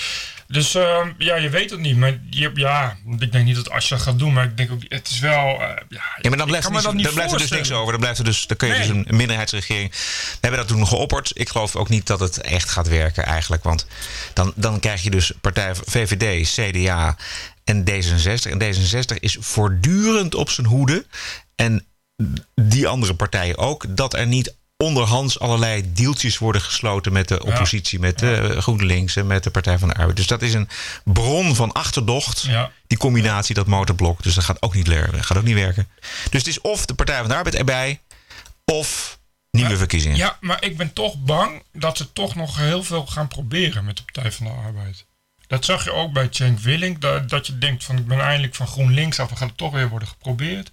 Dus 0.47 0.75
eh, 0.75 1.07
ja, 1.17 1.35
je 1.35 1.49
weet 1.49 1.69
het 1.69 1.79
niet. 1.79 1.97
Maar 1.97 2.19
je, 2.29 2.51
ja, 2.53 2.97
ik 3.19 3.31
denk 3.31 3.45
niet 3.45 3.55
dat 3.55 3.69
Asscher 3.69 3.99
gaat 3.99 4.19
doen. 4.19 4.33
Maar 4.33 4.43
ik 4.43 4.57
denk 4.57 4.71
ook, 4.71 4.81
het 4.87 5.09
is 5.09 5.19
wel... 5.19 5.61
eh, 5.61 5.69
ja, 5.89 6.03
Ja, 6.21 6.29
maar 6.29 6.37
dan 6.37 6.47
blijft, 6.47 6.65
er, 6.65 6.71
niet, 6.71 6.83
dat 6.83 7.03
dan 7.03 7.13
blijft 7.13 7.31
er 7.33 7.37
dus 7.39 7.49
niks 7.49 7.71
over. 7.71 7.91
Dan, 7.91 7.99
blijft 8.01 8.19
er 8.19 8.25
dus, 8.25 8.47
dan 8.47 8.57
kun 8.57 8.67
je 8.67 8.73
Nee. 8.73 8.87
dus 8.87 9.05
een 9.07 9.15
minderheidsregering. 9.15 9.91
We 9.91 10.37
hebben 10.41 10.59
dat 10.59 10.67
toen 10.67 10.87
geopperd. 10.87 11.31
Ik 11.33 11.49
geloof 11.49 11.75
ook 11.75 11.89
niet 11.89 12.07
dat 12.07 12.19
het 12.19 12.41
echt 12.41 12.69
gaat 12.69 12.87
werken 12.87 13.25
eigenlijk. 13.25 13.63
Want 13.63 13.87
dan, 14.33 14.53
dan 14.55 14.79
krijg 14.79 15.03
je 15.03 15.09
dus 15.09 15.31
partij 15.41 15.75
VVD, 15.85 16.49
CDA 16.55 17.17
en 17.63 17.83
D66. 17.89 18.51
En 18.51 18.61
D66 18.61 19.19
is 19.19 19.37
voortdurend 19.39 20.35
op 20.35 20.49
zijn 20.49 20.67
hoede. 20.67 21.05
En 21.55 21.85
die 22.61 22.87
andere 22.87 23.13
partijen 23.15 23.57
ook. 23.57 23.85
Dat 23.89 24.13
er 24.13 24.27
niet 24.27 24.55
onderhands 24.77 25.39
allerlei 25.39 25.93
deeltjes 25.93 26.37
worden 26.37 26.61
gesloten 26.61 27.13
met 27.13 27.27
de 27.27 27.43
oppositie, 27.45 27.99
met 27.99 28.19
de 28.19 28.61
GroenLinks 28.61 29.15
en 29.15 29.27
met 29.27 29.43
de 29.43 29.49
Partij 29.51 29.77
van 29.79 29.87
de 29.87 29.95
Arbeid. 29.95 30.17
Dus 30.17 30.27
dat 30.27 30.41
is 30.41 30.53
een 30.53 30.69
bron 31.03 31.55
van 31.55 31.71
achterdocht. 31.71 32.41
Ja. 32.41 32.71
Die 32.87 32.97
combinatie, 32.97 33.55
dat 33.55 33.67
motorblok. 33.67 34.23
Dus 34.23 34.35
dat 34.35 34.43
gaat 34.43 34.61
ook 34.61 34.73
niet, 34.73 34.87
ler- 34.87 35.23
gaat 35.23 35.37
ook 35.37 35.43
niet 35.43 35.55
werken. 35.55 35.87
Dus 36.29 36.39
het 36.39 36.47
is 36.47 36.61
of 36.61 36.85
de 36.85 36.93
Partij 36.93 37.17
van 37.19 37.27
de 37.27 37.35
Arbeid 37.35 37.55
erbij, 37.55 38.01
of 38.65 39.19
nieuwe 39.51 39.77
verkiezingen. 39.77 40.17
Ja, 40.17 40.37
maar 40.39 40.63
ik 40.63 40.77
ben 40.77 40.93
toch 40.93 41.15
bang 41.17 41.63
dat 41.71 41.97
ze 41.97 42.13
toch 42.13 42.35
nog 42.35 42.57
heel 42.57 42.83
veel 42.83 43.05
gaan 43.05 43.27
proberen 43.27 43.85
met 43.85 43.97
de 43.97 44.03
Partij 44.03 44.31
van 44.31 44.45
de 44.45 44.51
Arbeid. 44.51 45.05
Dat 45.47 45.65
zag 45.65 45.83
je 45.83 45.93
ook 45.93 46.13
bij 46.13 46.27
Cenk 46.29 46.59
Willink. 46.59 47.01
Dat, 47.01 47.29
dat 47.29 47.47
je 47.47 47.57
denkt 47.57 47.83
van 47.83 47.97
ik 47.97 48.07
ben 48.07 48.19
eindelijk 48.19 48.55
van 48.55 48.67
GroenLinks 48.67 49.19
af. 49.19 49.29
We 49.29 49.35
gaan 49.35 49.47
het 49.47 49.57
toch 49.57 49.71
weer 49.71 49.89
worden 49.89 50.07
geprobeerd. 50.07 50.69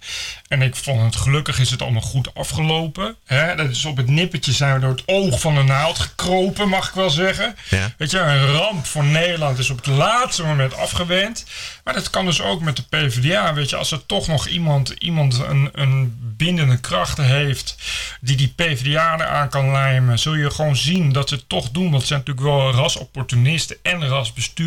En 0.47 0.61
ik 0.61 0.75
vond 0.75 1.01
het 1.01 1.15
gelukkig 1.15 1.59
is 1.59 1.69
het 1.69 1.81
allemaal 1.81 2.01
goed 2.01 2.35
afgelopen. 2.35 3.15
Hè? 3.25 3.55
Dat 3.55 3.69
is 3.69 3.85
op 3.85 3.97
het 3.97 4.07
nippertje 4.07 4.51
zijn 4.51 4.73
we 4.73 4.79
door 4.79 4.89
het 4.89 5.03
oog 5.05 5.39
van 5.39 5.55
de 5.55 5.63
naald 5.63 5.99
gekropen, 5.99 6.69
mag 6.69 6.87
ik 6.87 6.93
wel 6.93 7.09
zeggen. 7.09 7.55
Ja. 7.69 7.93
Weet 7.97 8.11
je, 8.11 8.19
een 8.19 8.45
ramp 8.45 8.85
voor 8.85 9.03
Nederland 9.03 9.57
is 9.59 9.69
op 9.69 9.77
het 9.77 9.95
laatste 9.95 10.43
moment 10.43 10.75
afgewend. 10.75 11.45
Maar 11.83 11.93
dat 11.93 12.09
kan 12.09 12.25
dus 12.25 12.41
ook 12.41 12.61
met 12.61 12.75
de 12.75 12.83
PvdA. 12.89 13.53
Weet 13.53 13.69
je, 13.69 13.75
als 13.75 13.91
er 13.91 14.05
toch 14.05 14.27
nog 14.27 14.47
iemand, 14.47 14.89
iemand 14.89 15.39
een, 15.39 15.69
een 15.71 16.17
bindende 16.37 16.79
kracht 16.79 17.17
heeft 17.17 17.75
die 18.21 18.37
die 18.37 18.53
PvdA 18.55 19.13
eraan 19.13 19.49
kan 19.49 19.71
lijmen, 19.71 20.19
zul 20.19 20.35
je 20.35 20.51
gewoon 20.51 20.75
zien 20.75 21.11
dat 21.11 21.29
ze 21.29 21.35
het 21.35 21.49
toch 21.49 21.69
doen. 21.69 21.89
Want 21.89 22.01
ze 22.01 22.07
zijn 22.07 22.19
natuurlijk 22.19 22.47
wel 22.47 22.71
rasopportunisten 22.71 23.77
en 23.81 24.07
rasbestuurders. 24.07 24.61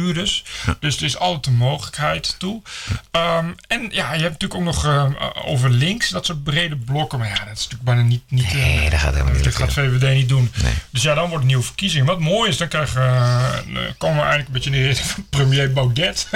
Dus 0.81 0.97
er 0.97 1.05
is 1.05 1.19
altijd 1.19 1.47
een 1.47 1.55
mogelijkheid 1.55 2.35
toe. 2.39 2.63
Ehm, 3.11 3.47
en 3.67 3.89
ja, 3.91 4.15
je 4.15 4.23
hebt 4.23 4.41
natuurlijk 4.43 4.55
ook 4.55 4.75
nog 4.75 4.85
ehm, 4.85 5.13
over 5.45 5.71
links 5.71 6.09
dat 6.09 6.27
soort 6.27 6.45
brede 6.45 6.77
blokken. 6.77 7.19
Maar 7.19 7.29
ja, 7.29 7.35
dat 7.45 7.57
is 7.57 7.69
natuurlijk 7.69 7.83
bijna 7.83 8.03
niet. 8.03 8.23
niet 8.29 8.55
Nee, 8.55 8.85
eh, 8.85 8.91
dat 8.91 9.01
gaat 9.01 9.13
helemaal 9.13 9.35
niet 9.35 9.45
Dat 9.45 9.55
gaat. 9.55 9.73
VVD 9.73 10.15
niet 10.15 10.29
doen. 10.29 10.53
Nee. 10.63 10.73
Dus 10.91 11.03
ja, 11.03 11.15
dan 11.15 11.23
wordt 11.23 11.37
het 11.37 11.47
nieuwe 11.47 11.63
verkiezingen. 11.63 12.07
Wat 12.07 12.21
mooi 12.21 12.51
is, 12.51 12.57
dan 12.57 12.69
krijgen, 12.69 13.03
eh, 13.03 13.59
komen 13.99 14.17
we 14.17 14.23
eigenlijk 14.23 14.47
een 14.47 14.53
beetje 14.53 14.71
in 14.71 14.77
de 14.77 14.87
richting 14.87 15.09
van 15.09 15.27
premier 15.31 15.73
Baudet. 15.73 16.29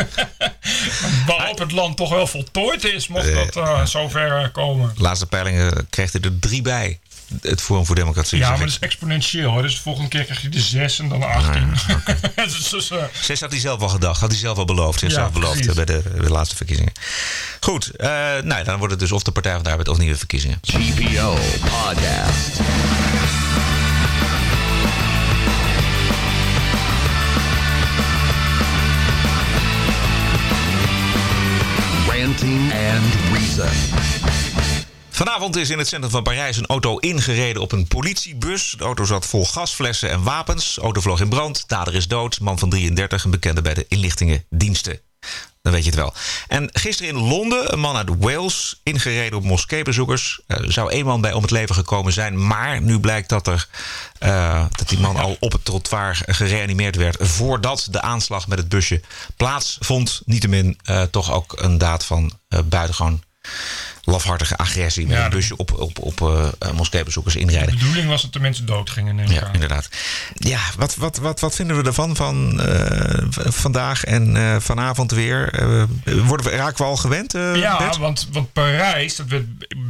Waarop 1.27 1.59
het 1.59 1.73
land 1.73 1.97
toch 1.97 2.11
wel 2.11 2.27
voltooid 2.27 2.85
is, 2.85 3.09
mocht 3.09 3.29
Eh, 3.29 3.35
dat 3.35 3.57
eh, 3.57 3.87
zover 3.87 4.37
eh, 4.37 4.53
komen. 4.53 4.93
De 4.95 5.03
laatste 5.03 5.27
peilingen 5.27 5.87
kreeg 5.91 6.13
hij 6.13 6.21
er 6.21 6.39
drie 6.39 6.63
bij. 6.63 6.99
Het 7.41 7.61
Forum 7.61 7.87
voor 7.87 7.95
Democratie. 7.95 8.39
Ja, 8.39 8.49
maar 8.51 8.59
dat 8.59 8.69
is 8.69 8.79
exponentieel. 8.79 9.55
Hè? 9.57 9.63
Dus 9.63 9.75
de 9.75 9.81
volgende 9.83 10.09
keer 10.09 10.25
krijg 10.25 10.41
je 10.43 10.49
de 10.49 10.61
6 10.61 10.99
en 10.99 11.09
dan 11.09 11.21
de 11.21 11.27
18. 11.27 11.73
dus, 12.45 12.69
dus, 12.69 12.91
eh, 12.91 13.03
Zes 13.23 13.41
had 13.41 13.51
hij 13.51 13.61
zelf 13.61 13.81
al 13.81 13.89
gedacht, 13.89 14.21
had 14.21 14.31
hij 14.31 14.39
zelf 14.39 14.59
al 14.59 14.65
beloofd. 14.65 14.99
Zichzelf 14.99 15.27
Ja, 15.27 15.33
beloofd 15.41 15.53
precies. 15.61 15.69
eh, 15.79 15.85
bij 15.85 15.85
de, 15.85 16.03
de 16.23 16.31
laatste 16.31 16.57
verkiezingen. 16.57 16.93
Goed, 17.61 17.91
eh, 17.97 18.09
nou, 18.43 18.65
dan 18.65 18.77
wordt 18.79 18.91
het 18.93 19.01
dus 19.01 19.13
of 19.13 19.23
de 19.23 19.31
Partij 19.31 19.55
van 19.55 19.63
de 19.63 19.69
Arbeid 19.71 19.89
of 19.89 19.99
nieuwe 19.99 20.17
verkiezingen. 20.17 20.61
TPO 20.61 21.39
Podcast. 21.61 22.61
Ranting 32.07 32.71
and 32.73 33.15
Reason. 33.33 34.50
Vanavond 35.21 35.57
is 35.57 35.71
in 35.71 35.79
het 35.79 35.89
centrum 35.89 36.11
van 36.11 36.23
Parijs 36.23 36.57
een 36.57 36.67
auto 36.67 36.99
ingereden 36.99 37.63
op 37.63 37.73
een 37.73 37.87
politiebus. 37.87 38.75
De 38.79 38.85
auto 38.85 39.05
zat 39.05 39.27
vol 39.27 39.47
gasflessen 39.47 40.11
en 40.11 40.23
wapens. 40.23 40.75
De 40.75 40.81
auto 40.81 41.01
vloog 41.01 41.21
in 41.21 41.29
brand. 41.29 41.65
Dader 41.67 41.95
is 41.95 42.09
dood. 42.09 42.41
Man 42.41 42.59
van 42.59 42.71
33, 42.71 43.25
een 43.25 43.31
bekende 43.31 43.63
bij 43.63 43.75
de 43.75 43.85
inlichtingendiensten. 43.89 45.01
Dan 45.63 45.73
weet 45.73 45.85
je 45.85 45.91
het 45.91 45.99
wel. 45.99 46.15
En 46.49 46.69
gisteren 46.73 47.15
in 47.15 47.29
Londen, 47.29 47.73
een 47.73 47.81
man 47.81 47.97
uit 47.97 48.09
Wales, 48.19 48.81
ingereden 48.83 49.39
op 49.39 49.45
moskeebezoekers. 49.45 50.41
Er 50.47 50.73
zou 50.73 50.91
één 50.91 51.05
man 51.05 51.21
bij 51.21 51.33
om 51.33 51.43
het 51.43 51.51
leven 51.51 51.75
gekomen 51.75 52.13
zijn. 52.13 52.47
Maar 52.47 52.83
nu 52.83 53.01
blijkt 53.01 53.29
dat, 53.29 53.47
er, 53.47 53.69
eh, 54.19 54.65
dat 54.71 54.89
die 54.89 54.99
man 54.99 55.17
al 55.17 55.37
op 55.41 55.53
het 55.53 55.65
trottoir 55.65 56.23
gereanimeerd 56.27 56.97
werd. 56.97 57.17
voordat 57.21 57.89
de 57.91 58.01
aanslag 58.01 58.49
met 58.49 58.59
het 58.59 58.69
busje 58.69 59.01
plaatsvond. 59.37 60.23
Niettemin 60.25 60.79
eh, 60.85 61.03
toch 61.03 61.33
ook 61.33 61.53
een 61.57 61.79
daad 61.79 62.05
van 62.05 62.33
eh 62.49 62.61
buitengewoon 62.65 63.23
lafhartige 64.03 64.57
agressie 64.57 65.07
met 65.07 65.17
Ja, 65.17 65.25
een 65.25 65.31
dat- 65.31 65.39
busje 65.39 65.57
op, 65.57 65.73
op, 65.81 65.99
op 65.99 66.21
eh, 66.23 66.49
eh, 66.59 66.73
moskeebezoekers 66.73 67.35
De 67.35 67.41
inrijden. 67.41 67.75
bedoeling 67.79 68.09
was 68.09 68.23
dat 68.23 68.33
de 68.33 68.41
mensen 68.41 68.67
dood 68.67 68.91
gingen, 68.91 69.15
neem 69.15 69.31
Ja, 69.31 69.43
aan. 69.47 69.55
inderdaad. 69.55 69.89
Ja, 70.35 70.61
wat, 70.77 70.97
wat, 70.97 71.17
wat, 71.19 71.41
wat 71.41 71.55
vinden 71.55 71.77
we 71.77 71.83
ervan 71.83 72.17
van 72.17 72.61
eh, 72.61 73.25
vandaag 73.53 74.05
en 74.05 74.37
vanavond 74.63 75.11
weer? 75.11 75.65
Worden 76.25 76.47
we, 76.47 76.57
raken 76.57 76.77
we 76.77 76.85
al 76.91 76.97
gewend? 76.97 77.33
Ja, 77.33 77.79
Bert? 77.79 77.97
want, 77.97 78.29
want 78.33 78.53
Parijs, 78.53 79.17
dat 79.17 79.27
werd 79.27 79.45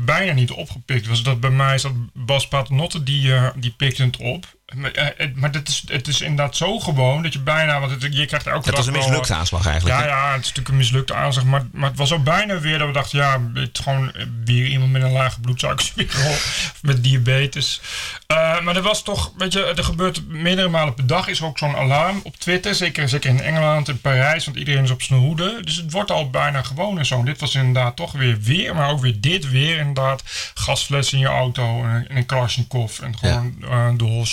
bijna 0.05 0.33
niet 0.33 0.50
opgepikt. 0.50 1.07
Was 1.07 1.23
dat 1.23 1.40
bij 1.40 1.50
mij 1.50 1.79
zat 1.79 1.93
Bas 2.14 2.49
Paternotte, 2.49 3.02
die, 3.02 3.33
die 3.57 3.75
pikte 3.76 4.02
het 4.02 4.17
op. 4.17 4.47
Maar, 4.74 4.90
eh, 4.90 5.52
het, 5.52 5.68
is, 5.68 5.82
het 5.86 6.08
is 6.08 6.20
inderdaad 6.20 6.56
zo 6.56 6.78
gewoon 6.78 7.22
dat 7.22 7.32
je 7.32 7.38
bijna... 7.38 7.80
Want 7.80 8.02
het, 8.02 8.16
je 8.16 8.26
krijgt 8.26 8.46
elke 8.46 8.68
Het 8.68 8.76
was 8.76 8.86
een 8.86 8.92
mislukte 8.92 9.34
aanslag 9.34 9.66
eigenlijk. 9.66 10.00
Ja, 10.00 10.06
ja, 10.06 10.32
het 10.32 10.40
is 10.40 10.46
natuurlijk 10.46 10.68
een 10.68 10.76
mislukte 10.76 11.14
aanslag. 11.14 11.44
Maar, 11.44 11.66
maar 11.72 11.88
het 11.88 11.98
was 11.98 12.12
ook 12.12 12.24
bijna 12.24 12.58
weer 12.58 12.78
dat 12.78 12.86
we 12.86 12.92
dachten... 12.92 13.18
Ja, 13.18 13.40
het 13.54 13.78
gewoon 13.78 14.12
weer 14.44 14.66
iemand 14.66 14.92
met 14.92 15.02
een 15.02 15.12
lage 15.12 15.40
bloedsuikerspiegel. 15.40 16.34
met 16.82 17.04
diabetes. 17.04 17.80
Eh, 18.26 18.60
maar 18.60 18.76
er 18.76 18.82
was 18.82 19.02
toch... 19.02 19.32
Weet 19.36 19.52
je, 19.52 19.64
er 19.64 19.84
gebeurt 19.84 20.28
meerdere 20.28 20.68
malen 20.68 20.94
per 20.94 21.06
dag... 21.06 21.28
is 21.28 21.40
er 21.40 21.46
ook 21.46 21.58
zo'n 21.58 21.76
alarm 21.76 22.20
op 22.22 22.36
Twitter. 22.36 22.74
Zeker, 22.74 23.08
zeker 23.08 23.30
in 23.30 23.40
Engeland 23.40 23.88
en 23.88 24.00
Parijs. 24.00 24.44
Want 24.44 24.56
iedereen 24.56 24.84
is 24.84 24.90
op 24.90 25.02
zijn 25.02 25.20
hoede. 25.20 25.60
Dus 25.64 25.76
het 25.76 25.92
wordt 25.92 26.10
al 26.10 26.30
bijna 26.30 26.62
gewoon 26.62 26.98
en 26.98 27.06
zo. 27.06 27.22
Dit 27.22 27.40
was 27.40 27.54
inderdaad 27.54 27.96
toch 27.96 28.12
weer 28.12 28.40
weer. 28.40 28.74
Maar 28.74 28.90
ook 28.90 29.00
weer 29.00 29.20
dit 29.20 29.50
weer 29.50 29.78
inderdaad. 29.78 30.22
Gasfles 30.54 31.12
in 31.12 31.18
je 31.18 31.26
auto. 31.26 31.84
En, 31.84 32.08
en 32.08 32.16
een 32.16 32.26
Kalashnikov. 32.26 32.98
En 32.98 33.18
gewoon 33.18 33.54
eh, 33.60 33.88
de 33.96 34.04
whole 34.04 34.26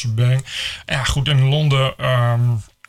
Ja, 0.85 1.03
goed. 1.03 1.27
In 1.27 1.43
Londen... 1.43 1.93
ehm, 1.97 2.41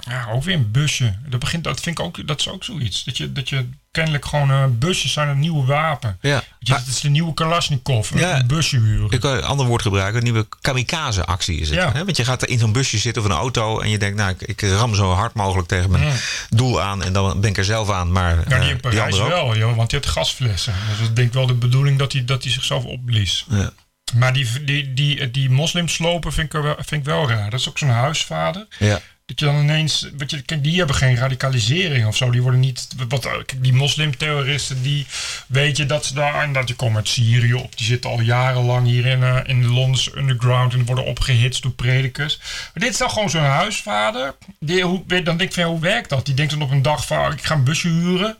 ja, 0.08 0.26
ook 0.32 0.44
weer 0.44 0.54
een 0.54 0.70
busje. 0.70 1.14
Dat, 1.28 1.40
begint, 1.40 1.64
dat 1.64 1.80
vind 1.80 1.98
ik 1.98 2.04
ook, 2.04 2.26
dat 2.26 2.40
is 2.40 2.48
ook 2.48 2.64
zoiets. 2.64 3.04
Dat 3.04 3.16
je, 3.16 3.32
dat 3.32 3.48
je 3.48 3.68
kennelijk 3.90 4.24
gewoon 4.24 4.50
eh, 4.50 4.64
busjes 4.70 5.12
zijn 5.12 5.28
een 5.28 5.38
nieuwe 5.38 5.66
wapen. 5.66 6.18
Ja. 6.20 6.42
Je, 6.58 6.78
is 6.86 7.00
de 7.00 7.08
nieuwe 7.08 7.34
Kalashnikov. 7.34 8.10
Een 8.10 8.18
Ja. 8.18 8.44
busje 8.44 8.78
huren. 8.78 9.10
Ik 9.10 9.20
kan 9.20 9.32
een 9.32 9.42
ander 9.44 9.66
woord 9.66 9.82
gebruiken, 9.82 10.16
een 10.16 10.22
nieuwe 10.24 10.46
kamikaze-actie 10.60 11.58
is 11.60 11.68
het. 11.68 11.78
Ja. 11.78 11.92
Hè? 11.92 12.04
Want 12.04 12.16
je 12.16 12.24
gaat 12.24 12.44
in 12.44 12.58
zo'n 12.58 12.72
busje 12.72 12.98
zitten 12.98 13.22
of 13.22 13.28
een 13.28 13.34
auto 13.36 13.80
en 13.80 13.90
je 13.90 13.98
denkt, 13.98 14.16
nou, 14.16 14.30
ik, 14.30 14.42
ik 14.42 14.60
ram 14.60 14.94
zo 14.94 15.12
hard 15.12 15.34
mogelijk 15.34 15.68
tegen 15.68 15.90
mijn 15.90 16.12
doel 16.50 16.82
aan 16.82 17.02
en 17.02 17.12
dan 17.12 17.40
ben 17.40 17.50
ik 17.50 17.58
er 17.58 17.64
zelf 17.64 17.90
aan. 17.90 18.12
Maar 18.12 18.34
Nou, 18.34 18.46
die 18.48 18.54
eh, 18.58 18.68
in 18.68 18.80
Parijs 18.80 19.18
wel, 19.18 19.56
joh, 19.56 19.76
want 19.76 19.90
die 19.90 19.98
had 19.98 20.08
gasflessen. 20.08 20.74
Dus 20.88 21.06
dat 21.06 21.16
denk 21.16 21.28
ik 21.28 21.34
wel 21.34 21.46
de 21.46 21.54
bedoeling 21.54 21.98
dat 21.98 22.12
hij 22.12 22.24
dat 22.24 22.42
hij 22.42 22.52
zichzelf 22.52 22.84
opblies. 22.84 23.46
Ja. 23.48 23.70
Maar 24.14 24.32
die, 24.32 24.64
die, 24.64 24.94
die, 24.94 25.30
die 25.30 25.50
moslimslopen 25.50 26.32
vind 26.32 26.54
ik, 26.54 26.62
wel, 26.62 26.74
vind 26.74 27.00
ik 27.00 27.04
wel 27.04 27.28
raar. 27.28 27.50
Dat 27.50 27.60
is 27.60 27.68
ook 27.68 27.78
zo'n 27.78 27.88
huisvader. 27.88 28.66
Ja. 28.78 29.00
Dat 29.26 29.40
je 29.40 29.44
dan 29.44 29.60
ineens, 29.60 30.08
weet 30.16 30.30
je, 30.30 30.42
kijk, 30.42 30.62
die 30.62 30.78
hebben 30.78 30.96
geen 30.96 31.16
radicalisering 31.16 32.06
of 32.06 32.16
zo. 32.16 32.30
Die 32.30 32.42
worden 32.42 32.60
niet, 32.60 32.88
wat, 33.08 33.20
kijk, 33.20 33.54
die 33.62 33.72
moslimterroristen, 33.72 34.82
die 34.82 35.06
weet 35.46 35.76
je 35.76 35.86
dat 35.86 36.04
ze 36.04 36.14
daar, 36.14 36.42
en 36.42 36.52
dat 36.52 36.66
die 36.66 36.76
komen 36.76 36.96
uit 36.96 37.08
Syrië 37.08 37.54
op. 37.54 37.76
Die 37.76 37.86
zitten 37.86 38.10
al 38.10 38.20
jarenlang 38.20 38.86
hier 38.86 39.06
in, 39.06 39.22
eh, 39.22 39.40
in 39.44 39.62
de 39.62 39.68
Londense 39.68 40.16
underground 40.16 40.72
en 40.72 40.84
worden 40.84 41.04
opgehitst 41.04 41.62
door 41.62 41.72
predikers. 41.72 42.38
Maar 42.38 42.82
dit 42.82 42.90
is 42.90 42.98
dan 42.98 43.10
gewoon 43.10 43.30
zo'n 43.30 43.40
huisvader. 43.40 44.34
Die, 44.60 44.82
hoe, 44.82 45.06
dan 45.06 45.24
denk 45.24 45.40
ik 45.40 45.52
van, 45.52 45.62
ja, 45.62 45.68
hoe 45.68 45.80
werkt 45.80 46.08
dat? 46.08 46.26
Die 46.26 46.34
denkt 46.34 46.52
dan 46.52 46.62
op 46.62 46.70
een 46.70 46.82
dag 46.82 47.06
van, 47.06 47.18
oh, 47.18 47.32
ik 47.32 47.44
ga 47.44 47.54
een 47.54 47.64
busje 47.64 47.88
huren. 47.88 48.36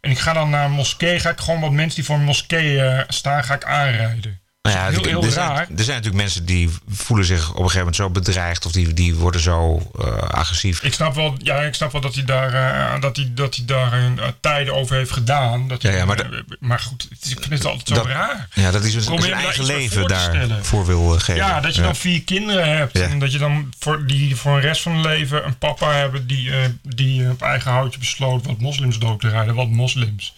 En 0.00 0.10
ik 0.10 0.18
ga 0.18 0.32
dan 0.32 0.50
naar 0.50 0.64
een 0.64 0.70
moskee, 0.70 1.20
ga 1.20 1.30
ik 1.30 1.40
gewoon 1.40 1.60
wat 1.60 1.70
mensen 1.70 1.94
die 1.94 2.04
voor 2.04 2.16
een 2.16 2.24
moskee 2.24 2.80
eh, 2.80 3.04
staan, 3.08 3.44
ga 3.44 3.54
ik 3.54 3.64
aanrijden. 3.64 4.39
Nou 4.62 4.76
ja, 4.76 4.88
heel- 4.90 5.04
heel 5.04 5.24
er, 5.24 5.30
zijn, 5.30 5.48
raar. 5.48 5.60
er 5.60 5.84
zijn 5.84 5.96
natuurlijk 5.96 6.14
mensen 6.22 6.44
die 6.44 6.70
voelen 6.88 7.24
zich 7.24 7.42
op 7.48 7.54
een 7.56 7.56
gegeven 7.56 7.78
moment 7.78 7.96
zo 7.96 8.10
bedreigd 8.10 8.66
of 8.66 8.72
die, 8.72 8.92
die 8.94 9.14
worden 9.14 9.40
zo 9.40 9.90
eh, 10.00 10.16
agressief. 10.16 10.82
Ik 10.82 10.92
snap 10.94 11.14
wel, 11.14 11.34
ja, 11.38 11.60
ik 11.60 11.74
snap 11.74 11.92
wel 11.92 12.00
dat 12.00 12.14
hij 12.14 12.24
daar, 12.24 12.54
eh, 12.94 13.00
dat 13.00 13.16
hij, 13.16 13.30
dat 13.34 13.54
hij 13.56 13.64
daar 13.64 13.92
eh, 13.92 14.24
tijden 14.40 14.74
over 14.74 14.96
heeft 14.96 15.10
gedaan. 15.10 15.68
Dat 15.68 15.82
hij, 15.82 15.92
Ja, 15.92 15.98
ja, 15.98 16.04
maar 16.04 16.30
maar 16.58 16.78
goed, 16.78 17.06
het 17.10 17.24
is- 17.24 17.30
ik 17.30 17.38
vind 17.40 17.52
het 17.52 17.64
altijd 17.64 17.88
zo 17.88 17.94
Dat- 17.94 18.06
raar. 18.06 18.48
Ja, 18.54 18.70
dat 18.70 18.82
zijn, 18.84 19.04
Probeer 19.04 19.22
zijn 19.24 19.34
eigen 19.34 19.64
leven 19.64 20.06
daarvoor 20.08 20.86
wil 20.86 21.08
geven. 21.08 21.34
Ja, 21.36 21.60
dat 21.60 21.74
je 21.74 21.82
dan 21.82 21.96
vier 21.96 22.22
kinderen 22.22 22.76
hebt. 22.76 22.98
En 23.00 23.18
dat 23.18 23.32
je 23.32 23.38
dan 23.38 23.72
voor, 23.78 24.06
die 24.06 24.36
voor 24.36 24.60
de 24.60 24.66
rest 24.66 24.82
van 24.82 24.92
hun 24.92 25.00
leven 25.02 25.46
een 25.46 25.58
papa 25.58 25.92
hebben 25.92 26.26
die, 26.26 26.50
die 26.82 27.30
op 27.30 27.42
eigen 27.42 27.70
houtje 27.70 27.98
besloot 27.98 28.46
wat 28.46 28.58
moslims 28.58 28.98
dood 28.98 29.20
te 29.20 29.28
rijden. 29.28 29.54
Wat 29.54 29.68
moslims. 29.68 30.34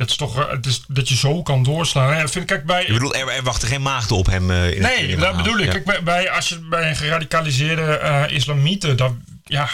Dat 0.00 0.08
is 0.10 0.16
toch 0.16 0.38
eh, 0.38 0.50
het 0.50 0.66
is, 0.66 0.82
dat 0.88 1.08
je 1.08 1.16
zo 1.16 1.42
kan 1.42 1.62
doorslaan. 1.62 2.12
Ja, 2.16 2.18
vind, 2.18 2.34
ik, 2.36 2.46
kijk, 2.46 2.64
bij, 2.64 2.84
Je 2.86 2.92
bedoelt, 2.92 3.14
er, 3.16 3.28
er 3.28 3.42
wachten 3.42 3.68
geen 3.68 3.82
maagden 3.82 4.16
op 4.16 4.26
hem 4.26 4.50
eh, 4.50 4.56
in 4.56 4.62
het- 4.64 4.74
in 4.74 4.82
Nee, 5.06 5.10
het 5.10 5.20
dat 5.20 5.36
bedoel 5.36 5.58
ik. 5.58 5.64
Ja. 5.64 5.70
Kijk, 5.72 5.84
bij, 5.84 6.02
bij, 6.02 6.30
als 6.30 6.48
je 6.48 6.58
bij 6.70 6.88
een 6.88 6.96
geradicaliseerde 6.96 7.82
eh 7.82 8.22
islamieten, 8.28 8.96
dan, 8.96 9.22
ja, 9.50 9.68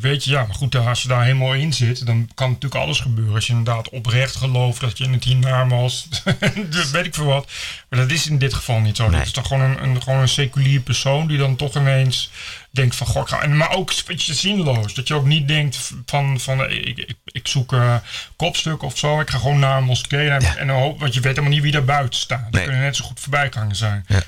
weet 0.00 0.24
je, 0.24 0.30
ja, 0.30 0.44
maar 0.46 0.54
goed, 0.54 0.74
als 0.74 1.02
je 1.02 1.08
daar 1.08 1.24
helemaal 1.24 1.54
in 1.54 1.72
zit, 1.72 2.06
dan 2.06 2.28
kan 2.34 2.48
natuurlijk 2.48 2.82
alles 2.82 3.00
gebeuren. 3.00 3.34
Als 3.34 3.46
je 3.46 3.52
inderdaad 3.52 3.88
oprecht 3.88 4.36
gelooft 4.36 4.80
dat 4.80 4.98
je 4.98 5.04
in 5.04 5.12
het 5.12 5.24
hiernamaals, 5.24 6.08
dat 6.70 6.90
weet 6.90 7.06
ik 7.06 7.14
veel 7.14 7.24
wat. 7.24 7.50
Maar 7.88 7.98
dat 8.00 8.10
is 8.10 8.26
in 8.26 8.38
dit 8.38 8.54
geval 8.54 8.80
niet 8.80 8.96
zo. 8.96 9.02
Nee. 9.08 9.16
Dat 9.16 9.26
is 9.26 9.32
toch 9.32 9.46
gewoon 9.46 9.62
een, 9.62 9.82
een, 9.82 10.02
gewoon 10.02 10.20
een 10.20 10.28
seculier 10.28 10.80
persoon 10.80 11.26
die 11.26 11.38
dan 11.38 11.56
toch 11.56 11.76
ineens 11.76 12.30
denkt 12.70 12.96
van, 12.96 13.28
ga, 13.28 13.42
en, 13.42 13.56
maar 13.56 13.70
ook 13.70 13.90
een 13.90 13.96
beetje 14.06 14.34
zinloos. 14.34 14.94
Dat 14.94 15.08
je 15.08 15.14
ook 15.14 15.26
niet 15.26 15.48
denkt 15.48 15.92
van, 16.06 16.40
van 16.40 16.70
ik, 16.70 16.98
ik, 16.98 17.16
ik 17.24 17.48
zoek 17.48 17.72
eh 17.72 17.96
kopstuk 18.36 18.82
of 18.82 18.98
zo, 18.98 19.20
ik 19.20 19.30
ga 19.30 19.38
gewoon 19.38 19.58
naar 19.58 19.78
een 19.78 19.84
moskee 19.84 20.28
en, 20.30 20.40
Ja. 20.40 20.56
en 20.56 20.66
dan 20.66 20.76
hoop, 20.76 21.00
want 21.00 21.14
je 21.14 21.20
weet 21.20 21.30
helemaal 21.30 21.50
niet 21.54 21.62
wie 21.62 21.72
daar 21.72 21.84
buiten 21.84 22.20
staat. 22.20 22.50
Nee. 22.50 22.62
kunnen 22.62 22.80
net 22.82 22.96
zo 22.96 23.04
goed 23.04 23.20
voorbijganger 23.20 23.76
zijn. 23.76 24.04
Ja. 24.08 24.22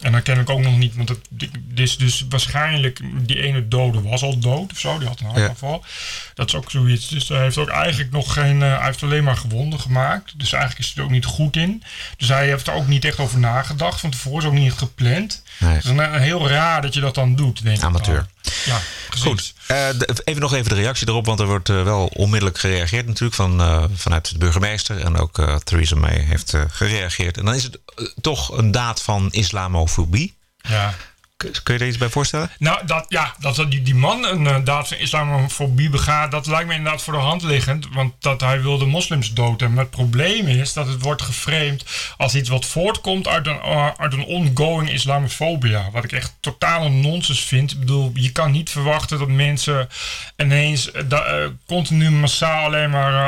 En 0.00 0.12
dan 0.12 0.22
ken 0.22 0.38
ik 0.38 0.50
ook 0.50 0.60
nog 0.60 0.76
niet, 0.76 0.96
want 0.96 1.08
het 1.08 1.18
dit 1.30 1.50
is 1.74 1.96
dus 1.96 2.24
waarschijnlijk 2.28 3.00
die 3.26 3.42
ene 3.42 3.68
dode 3.68 4.02
was 4.02 4.22
al 4.22 4.38
dood 4.38 4.72
of 4.72 4.78
zo, 4.78 4.98
die 4.98 5.08
had 5.08 5.20
een 5.20 5.26
hartaanval. 5.26 5.84
Dat 6.34 6.48
is 6.48 6.54
ook 6.54 6.70
zoiets. 6.70 7.08
Dus 7.08 7.28
hij 7.28 7.40
heeft 7.40 7.58
ook 7.58 7.68
eigenlijk 7.68 8.10
nog 8.10 8.32
geen, 8.32 8.62
eh, 8.62 8.76
hij 8.76 8.84
heeft 8.84 9.02
alleen 9.02 9.24
maar 9.24 9.36
gewonden 9.36 9.80
gemaakt. 9.80 10.38
Dus 10.38 10.52
eigenlijk 10.52 10.82
is 10.82 10.86
hij 10.86 10.96
er 10.96 11.08
ook 11.08 11.14
niet 11.14 11.24
goed 11.24 11.56
in. 11.56 11.82
Dus 12.16 12.28
hij 12.28 12.46
heeft 12.46 12.66
er 12.66 12.74
ook 12.74 12.86
niet 12.86 13.04
echt 13.04 13.18
over 13.18 13.38
nagedacht. 13.38 14.00
Van 14.00 14.10
tevoren 14.10 14.40
is 14.40 14.46
ook 14.46 14.52
niet 14.52 14.72
gepland. 14.72 15.42
Nee. 15.58 15.70
Het 15.74 15.84
is 15.84 15.90
een, 15.90 15.98
een 15.98 16.20
heel 16.20 16.48
raar 16.48 16.82
dat 16.82 16.94
je 16.94 17.00
dat 17.00 17.14
dan 17.14 17.34
doet, 17.34 17.62
denk 17.62 17.76
ik. 17.76 17.82
Amateur. 17.82 18.26
Ja, 18.64 18.78
precies. 19.08 19.26
Goed, 19.26 19.54
eh, 19.70 19.88
even 20.24 20.40
nog 20.40 20.54
even 20.54 20.68
de 20.68 20.74
reactie 20.74 21.08
erop, 21.08 21.26
want 21.26 21.40
er 21.40 21.46
wordt 21.46 21.68
eh, 21.68 21.82
wel 21.82 22.06
onmiddellijk 22.06 22.58
gereageerd 22.58 23.06
natuurlijk 23.06 23.34
van, 23.34 23.60
eh, 23.60 23.84
vanuit 23.94 24.32
de 24.32 24.38
burgemeester. 24.38 25.00
En 25.00 25.16
ook 25.16 25.60
Theresa 25.64 25.96
May 25.96 26.18
heeft 26.18 26.54
gereageerd. 26.68 27.38
En 27.38 27.44
dan 27.44 27.54
is 27.54 27.62
het 27.62 27.78
toch 28.20 28.58
een 28.58 28.70
daad 28.70 29.02
van 29.02 29.28
islamofobie. 29.30 30.34
Ja. 30.56 30.94
Kun 31.62 31.74
je 31.74 31.80
er 31.80 31.86
iets 31.86 31.98
bij 31.98 32.08
voorstellen? 32.08 32.50
Nou, 32.58 32.86
dat, 32.86 33.04
ja, 33.08 33.34
dat 33.38 33.56
die, 33.68 33.82
die 33.82 33.94
man 33.94 34.24
een 34.24 34.46
eh, 34.46 34.56
daad 34.64 34.88
van 34.88 34.96
islamofobie 34.96 35.90
begaat, 35.90 36.30
dat 36.30 36.46
lijkt 36.46 36.68
me 36.68 36.74
inderdaad 36.74 37.02
voor 37.02 37.12
de 37.12 37.18
hand 37.18 37.42
liggend. 37.42 37.86
Want 37.92 38.12
dat 38.18 38.40
hij 38.40 38.62
wilde 38.62 38.84
moslims 38.84 39.32
dood. 39.32 39.60
Maar 39.60 39.78
het 39.78 39.90
probleem 39.90 40.46
is 40.46 40.72
dat 40.72 40.86
het 40.86 41.02
wordt 41.02 41.22
geframed 41.22 41.84
als 42.16 42.34
iets 42.34 42.48
wat 42.48 42.66
voortkomt 42.66 43.28
uit 43.28 43.46
een, 43.46 43.60
eh, 43.60 43.88
uit 43.96 44.12
een 44.12 44.24
ongoing 44.24 44.90
islamofobia. 44.90 45.90
Wat 45.92 46.04
ik 46.04 46.12
echt 46.12 46.36
totale 46.40 46.88
nonsens 46.88 47.44
vind. 47.44 47.72
Ik 47.72 47.78
bedoel, 47.78 48.10
je 48.14 48.32
kan 48.32 48.50
niet 48.50 48.70
verwachten 48.70 49.18
dat 49.18 49.28
mensen 49.28 49.88
ineens 50.36 50.90
eh, 50.90 51.46
continu 51.66 52.10
massaal 52.10 52.64
alleen 52.64 52.90
maar 52.90 53.18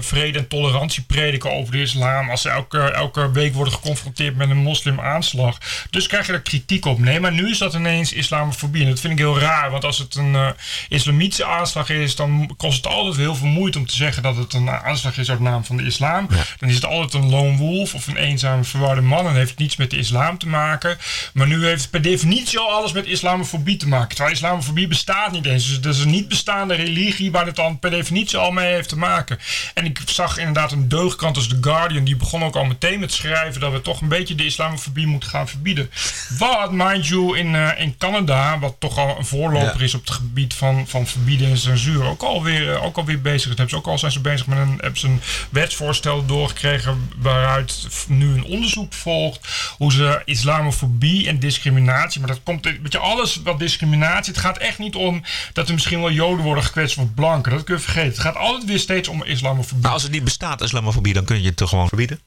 vrede 0.00 0.38
en 0.38 0.48
tolerantie 0.48 1.02
prediken 1.02 1.52
over 1.52 1.72
de 1.72 1.80
islam. 1.80 2.30
Als 2.30 2.42
ze 2.42 2.48
elke, 2.48 2.78
elke 2.78 3.30
week 3.30 3.54
worden 3.54 3.74
geconfronteerd 3.74 4.36
met 4.36 4.50
een 4.50 4.56
moslimaanslag. 4.56 5.58
Dus 5.90 6.06
krijg 6.06 6.26
je 6.26 6.32
er 6.32 6.40
kritiek 6.40 6.84
op. 6.86 6.98
Nee, 6.98 7.20
maar 7.20 7.32
nu 7.36 7.50
is 7.50 7.58
dat 7.58 7.74
ineens 7.74 8.12
islamofobie. 8.12 8.82
En 8.82 8.88
dat 8.88 9.00
vind 9.00 9.12
ik 9.12 9.18
heel 9.18 9.38
raar. 9.38 9.70
Want 9.70 9.84
als 9.84 9.98
het 9.98 10.14
een 10.14 10.34
eh, 10.34 10.48
islamitische 10.88 11.44
aanslag 11.44 11.90
is, 11.90 12.16
dan 12.16 12.54
kost 12.56 12.76
het 12.76 12.86
altijd 12.86 13.16
heel 13.16 13.34
veel 13.34 13.46
moeite 13.46 13.78
om 13.78 13.86
te 13.86 13.94
zeggen 13.94 14.22
dat 14.22 14.36
het 14.36 14.52
een 14.52 14.70
aanslag 14.70 15.18
is 15.18 15.30
uit 15.30 15.40
naam 15.40 15.64
van 15.64 15.76
de 15.76 15.84
islam. 15.84 16.28
Dan 16.58 16.68
is 16.68 16.74
het 16.74 16.84
altijd 16.84 17.14
een 17.14 17.30
lone 17.30 17.56
wolf 17.56 17.94
of 17.94 18.06
een 18.06 18.16
eenzame 18.16 18.64
verwarde 18.64 19.00
man. 19.00 19.26
En 19.26 19.34
heeft 19.34 19.50
het 19.50 19.58
niets 19.58 19.76
met 19.76 19.90
de 19.90 19.98
islam 19.98 20.38
te 20.38 20.48
maken. 20.48 20.98
Maar 21.32 21.46
nu 21.46 21.64
heeft 21.64 21.82
het 21.82 21.90
per 21.90 22.02
definitie 22.02 22.58
al 22.58 22.70
alles 22.70 22.92
met 22.92 23.06
islamofobie 23.06 23.76
te 23.76 23.88
maken. 23.88 24.08
Terwijl 24.08 24.34
islamofobie 24.34 24.88
bestaat 24.88 25.32
niet 25.32 25.46
eens. 25.46 25.66
Dus 25.68 25.80
dat 25.80 25.94
is 25.94 26.00
een 26.00 26.10
niet 26.10 26.28
bestaande 26.28 26.74
religie 26.74 27.30
waar 27.30 27.46
het 27.46 27.56
dan 27.56 27.78
per 27.78 27.90
definitie 27.90 28.38
al 28.38 28.50
mee 28.50 28.72
heeft 28.72 28.88
te 28.88 28.98
maken. 28.98 29.38
En 29.74 29.84
ik 29.84 30.00
zag 30.04 30.38
inderdaad 30.38 30.72
een 30.72 30.88
deugdkrant 30.88 31.36
als 31.36 31.48
The 31.48 31.58
Guardian. 31.60 32.04
Die 32.04 32.16
begon 32.16 32.44
ook 32.44 32.56
al 32.56 32.64
meteen 32.64 33.00
met 33.00 33.12
schrijven 33.12 33.60
dat 33.60 33.72
we 33.72 33.82
toch 33.82 34.00
een 34.00 34.08
beetje 34.08 34.34
de 34.34 34.44
islamofobie 34.44 35.06
moeten 35.06 35.28
gaan 35.28 35.48
verbieden. 35.48 35.90
Wat, 36.38 36.72
mind 36.72 37.06
you, 37.06 37.25
in, 37.34 37.54
eh, 37.54 37.80
in 37.80 37.94
Canada, 37.98 38.58
wat 38.58 38.74
toch 38.78 38.98
al 38.98 39.18
een 39.18 39.24
voorloper 39.26 39.78
Ja. 39.78 39.84
is 39.84 39.94
op 39.94 40.00
het 40.00 40.10
gebied 40.10 40.54
van, 40.54 40.86
van 40.88 41.06
verbieden 41.06 41.48
en 41.50 41.58
censuur, 41.58 42.04
ook 42.04 42.22
alweer, 42.22 42.72
eh, 42.74 42.84
ook 42.84 42.96
alweer 42.96 43.20
bezig. 43.20 43.48
Dat 43.48 43.58
hebben 43.58 43.68
ze 43.68 43.76
ook 43.76 43.86
al 43.86 43.98
zijn 43.98 44.12
ze 44.12 44.20
bezig 44.20 44.46
met 44.46 44.58
een, 44.58 44.78
hebben 44.80 45.00
ze 45.00 45.06
een 45.06 45.20
wetsvoorstel 45.50 46.26
doorgekregen 46.26 47.10
waaruit 47.16 47.86
nu 48.08 48.34
een 48.34 48.44
onderzoek 48.44 48.92
volgt 48.92 49.48
hoe 49.76 49.92
ze 49.92 50.22
islamofobie 50.24 51.28
en 51.28 51.38
discriminatie, 51.38 52.20
maar 52.20 52.28
dat 52.28 52.40
komt, 52.42 52.64
weet 52.64 52.92
je, 52.92 52.98
alles 52.98 53.40
wat 53.44 53.58
discriminatie, 53.58 54.32
het 54.32 54.42
gaat 54.42 54.58
echt 54.58 54.78
niet 54.78 54.94
om 54.94 55.22
dat 55.52 55.68
er 55.68 55.74
misschien 55.74 56.00
wel 56.00 56.10
joden 56.12 56.44
worden 56.44 56.64
gekwetst 56.64 56.98
of 56.98 57.14
blanken, 57.14 57.52
dat 57.52 57.64
kun 57.64 57.74
je 57.74 57.80
vergeten. 57.80 58.08
Het 58.10 58.18
gaat 58.20 58.36
altijd 58.36 58.64
weer 58.64 58.78
steeds 58.78 59.08
om 59.08 59.24
islamofobie. 59.24 59.82
Maar 59.82 59.92
als 59.92 60.02
het 60.02 60.12
niet 60.12 60.24
bestaat, 60.24 60.60
islamofobie, 60.62 61.14
dan 61.14 61.24
kun 61.24 61.40
je 61.40 61.46
het 61.46 61.56
toch 61.56 61.68
gewoon 61.68 61.88
verbieden? 61.88 62.20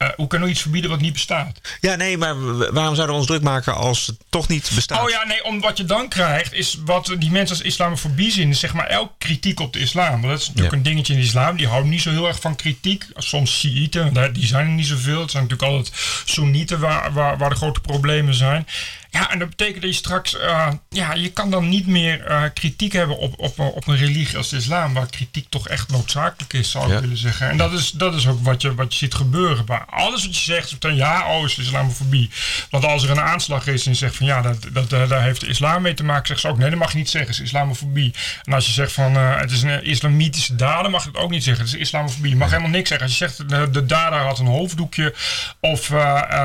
Eh, 0.00 0.08
hoe 0.16 0.26
kunnen 0.26 0.48
we 0.48 0.54
iets 0.54 0.62
verbieden 0.62 0.90
wat 0.90 1.00
niet 1.00 1.12
bestaat? 1.12 1.60
Ja, 1.80 1.94
nee, 1.94 2.18
maar 2.18 2.34
waarom 2.56 2.94
zouden 2.94 3.06
we 3.06 3.12
ons 3.12 3.26
druk 3.26 3.42
maken 3.42 3.74
als 3.74 4.06
het 4.06 4.16
toch 4.30 4.48
niet 4.48 4.70
bestaat? 4.74 5.02
Oh 5.02 5.10
ja, 5.10 5.24
nee, 5.26 5.44
om 5.44 5.60
wat 5.60 5.76
je 5.76 5.84
dan 5.84 6.08
krijgt 6.08 6.52
is 6.52 6.78
wat 6.84 7.14
die 7.18 7.30
mensen 7.30 7.56
als 7.56 7.64
islamofobie 7.66 8.30
zien. 8.30 8.50
is 8.50 8.60
Zeg 8.60 8.72
maar 8.74 8.86
elke 8.86 9.12
kritiek 9.18 9.60
op 9.60 9.72
de 9.72 9.78
islam. 9.78 10.10
Want 10.10 10.22
dat 10.22 10.40
is 10.40 10.46
natuurlijk 10.46 10.72
Ja. 10.72 10.78
een 10.78 10.84
dingetje 10.84 11.12
in 11.12 11.18
de 11.18 11.24
islam. 11.24 11.56
Die 11.56 11.66
houden 11.68 11.90
niet 11.90 12.02
zo 12.02 12.10
heel 12.10 12.28
erg 12.28 12.40
van 12.40 12.56
kritiek. 12.56 13.04
Soms 13.14 13.58
Shiiten, 13.58 14.32
die 14.32 14.46
zijn 14.46 14.66
er 14.66 14.72
niet 14.72 14.86
zoveel. 14.86 15.20
Het 15.20 15.30
zijn 15.30 15.42
natuurlijk 15.42 15.70
altijd 15.72 15.94
Soenieten 16.24 16.78
waar, 16.80 17.12
waar, 17.12 17.38
waar 17.38 17.50
de 17.50 17.56
grote 17.56 17.80
problemen 17.80 18.34
zijn. 18.34 18.66
Ja, 19.10 19.30
en 19.30 19.38
dat 19.38 19.48
betekent 19.48 19.82
dat 19.82 19.90
je 19.90 19.96
straks... 19.96 20.38
eh, 20.38 20.68
ja, 20.88 21.14
je 21.14 21.30
kan 21.30 21.50
dan 21.50 21.68
niet 21.68 21.86
meer 21.86 22.24
eh, 22.26 22.42
kritiek 22.54 22.92
hebben 22.92 23.18
op, 23.18 23.34
op, 23.38 23.58
op 23.58 23.86
een 23.86 23.96
religie 23.96 24.36
als 24.36 24.48
de 24.48 24.56
islam. 24.56 24.94
Waar 24.94 25.06
kritiek 25.06 25.46
toch 25.48 25.68
echt 25.68 25.90
noodzakelijk 25.90 26.52
is, 26.52 26.70
zou 26.70 26.84
ik 26.86 26.92
Ja. 26.92 27.00
willen 27.00 27.16
zeggen. 27.16 27.48
En 27.50 27.56
dat 27.56 27.72
is, 27.72 27.90
dat 27.90 28.14
is 28.14 28.26
ook 28.26 28.44
wat 28.44 28.62
je, 28.62 28.74
wat 28.74 28.92
je 28.92 28.98
ziet 28.98 29.14
gebeuren. 29.14 29.64
Maar 29.66 29.84
alles 29.90 30.24
wat 30.26 30.36
je 30.36 30.42
zegt, 30.42 30.70
is 30.72 30.78
dan 30.78 30.94
ja, 30.96 31.26
oh, 31.36 31.44
is 31.44 31.58
islamofobie. 31.58 32.30
Want 32.70 32.84
als 32.84 33.02
er 33.02 33.10
een 33.10 33.20
aanslag 33.20 33.66
is 33.66 33.84
en 33.86 33.90
je 33.92 33.96
zegt 33.96 34.16
van 34.16 34.26
ja, 34.26 34.42
dat, 34.42 34.66
dat, 34.72 35.08
daar 35.08 35.22
heeft 35.22 35.40
de 35.40 35.46
islam 35.46 35.82
mee 35.82 35.94
te 35.94 36.04
maken, 36.04 36.26
zeggen 36.26 36.48
ze 36.48 36.54
ook 36.54 36.60
nee, 36.60 36.70
dat 36.70 36.78
mag 36.78 36.92
je 36.92 36.98
niet 36.98 37.10
zeggen, 37.10 37.30
is 37.30 37.40
islamofobie. 37.40 38.14
En 38.44 38.52
als 38.52 38.66
je 38.66 38.72
zegt 38.72 38.92
van 38.92 39.16
eh, 39.16 39.36
het 39.40 39.50
is 39.50 39.62
een 39.62 39.84
islamitische 39.84 40.54
dader, 40.56 40.90
mag 40.90 41.02
je 41.04 41.08
het 41.10 41.18
ook 41.18 41.30
niet 41.30 41.44
zeggen, 41.44 41.64
het 41.64 41.74
is 41.74 41.80
islamofobie. 41.80 42.30
Je 42.30 42.36
mag 42.36 42.48
helemaal 42.50 42.70
niks 42.70 42.88
zeggen. 42.88 43.06
Als 43.06 43.18
je 43.18 43.26
zegt 43.26 43.48
de, 43.48 43.70
de 43.70 43.86
dader 43.86 44.18
had 44.18 44.38
een 44.38 44.46
hoofddoekje 44.46 45.14
of 45.60 45.92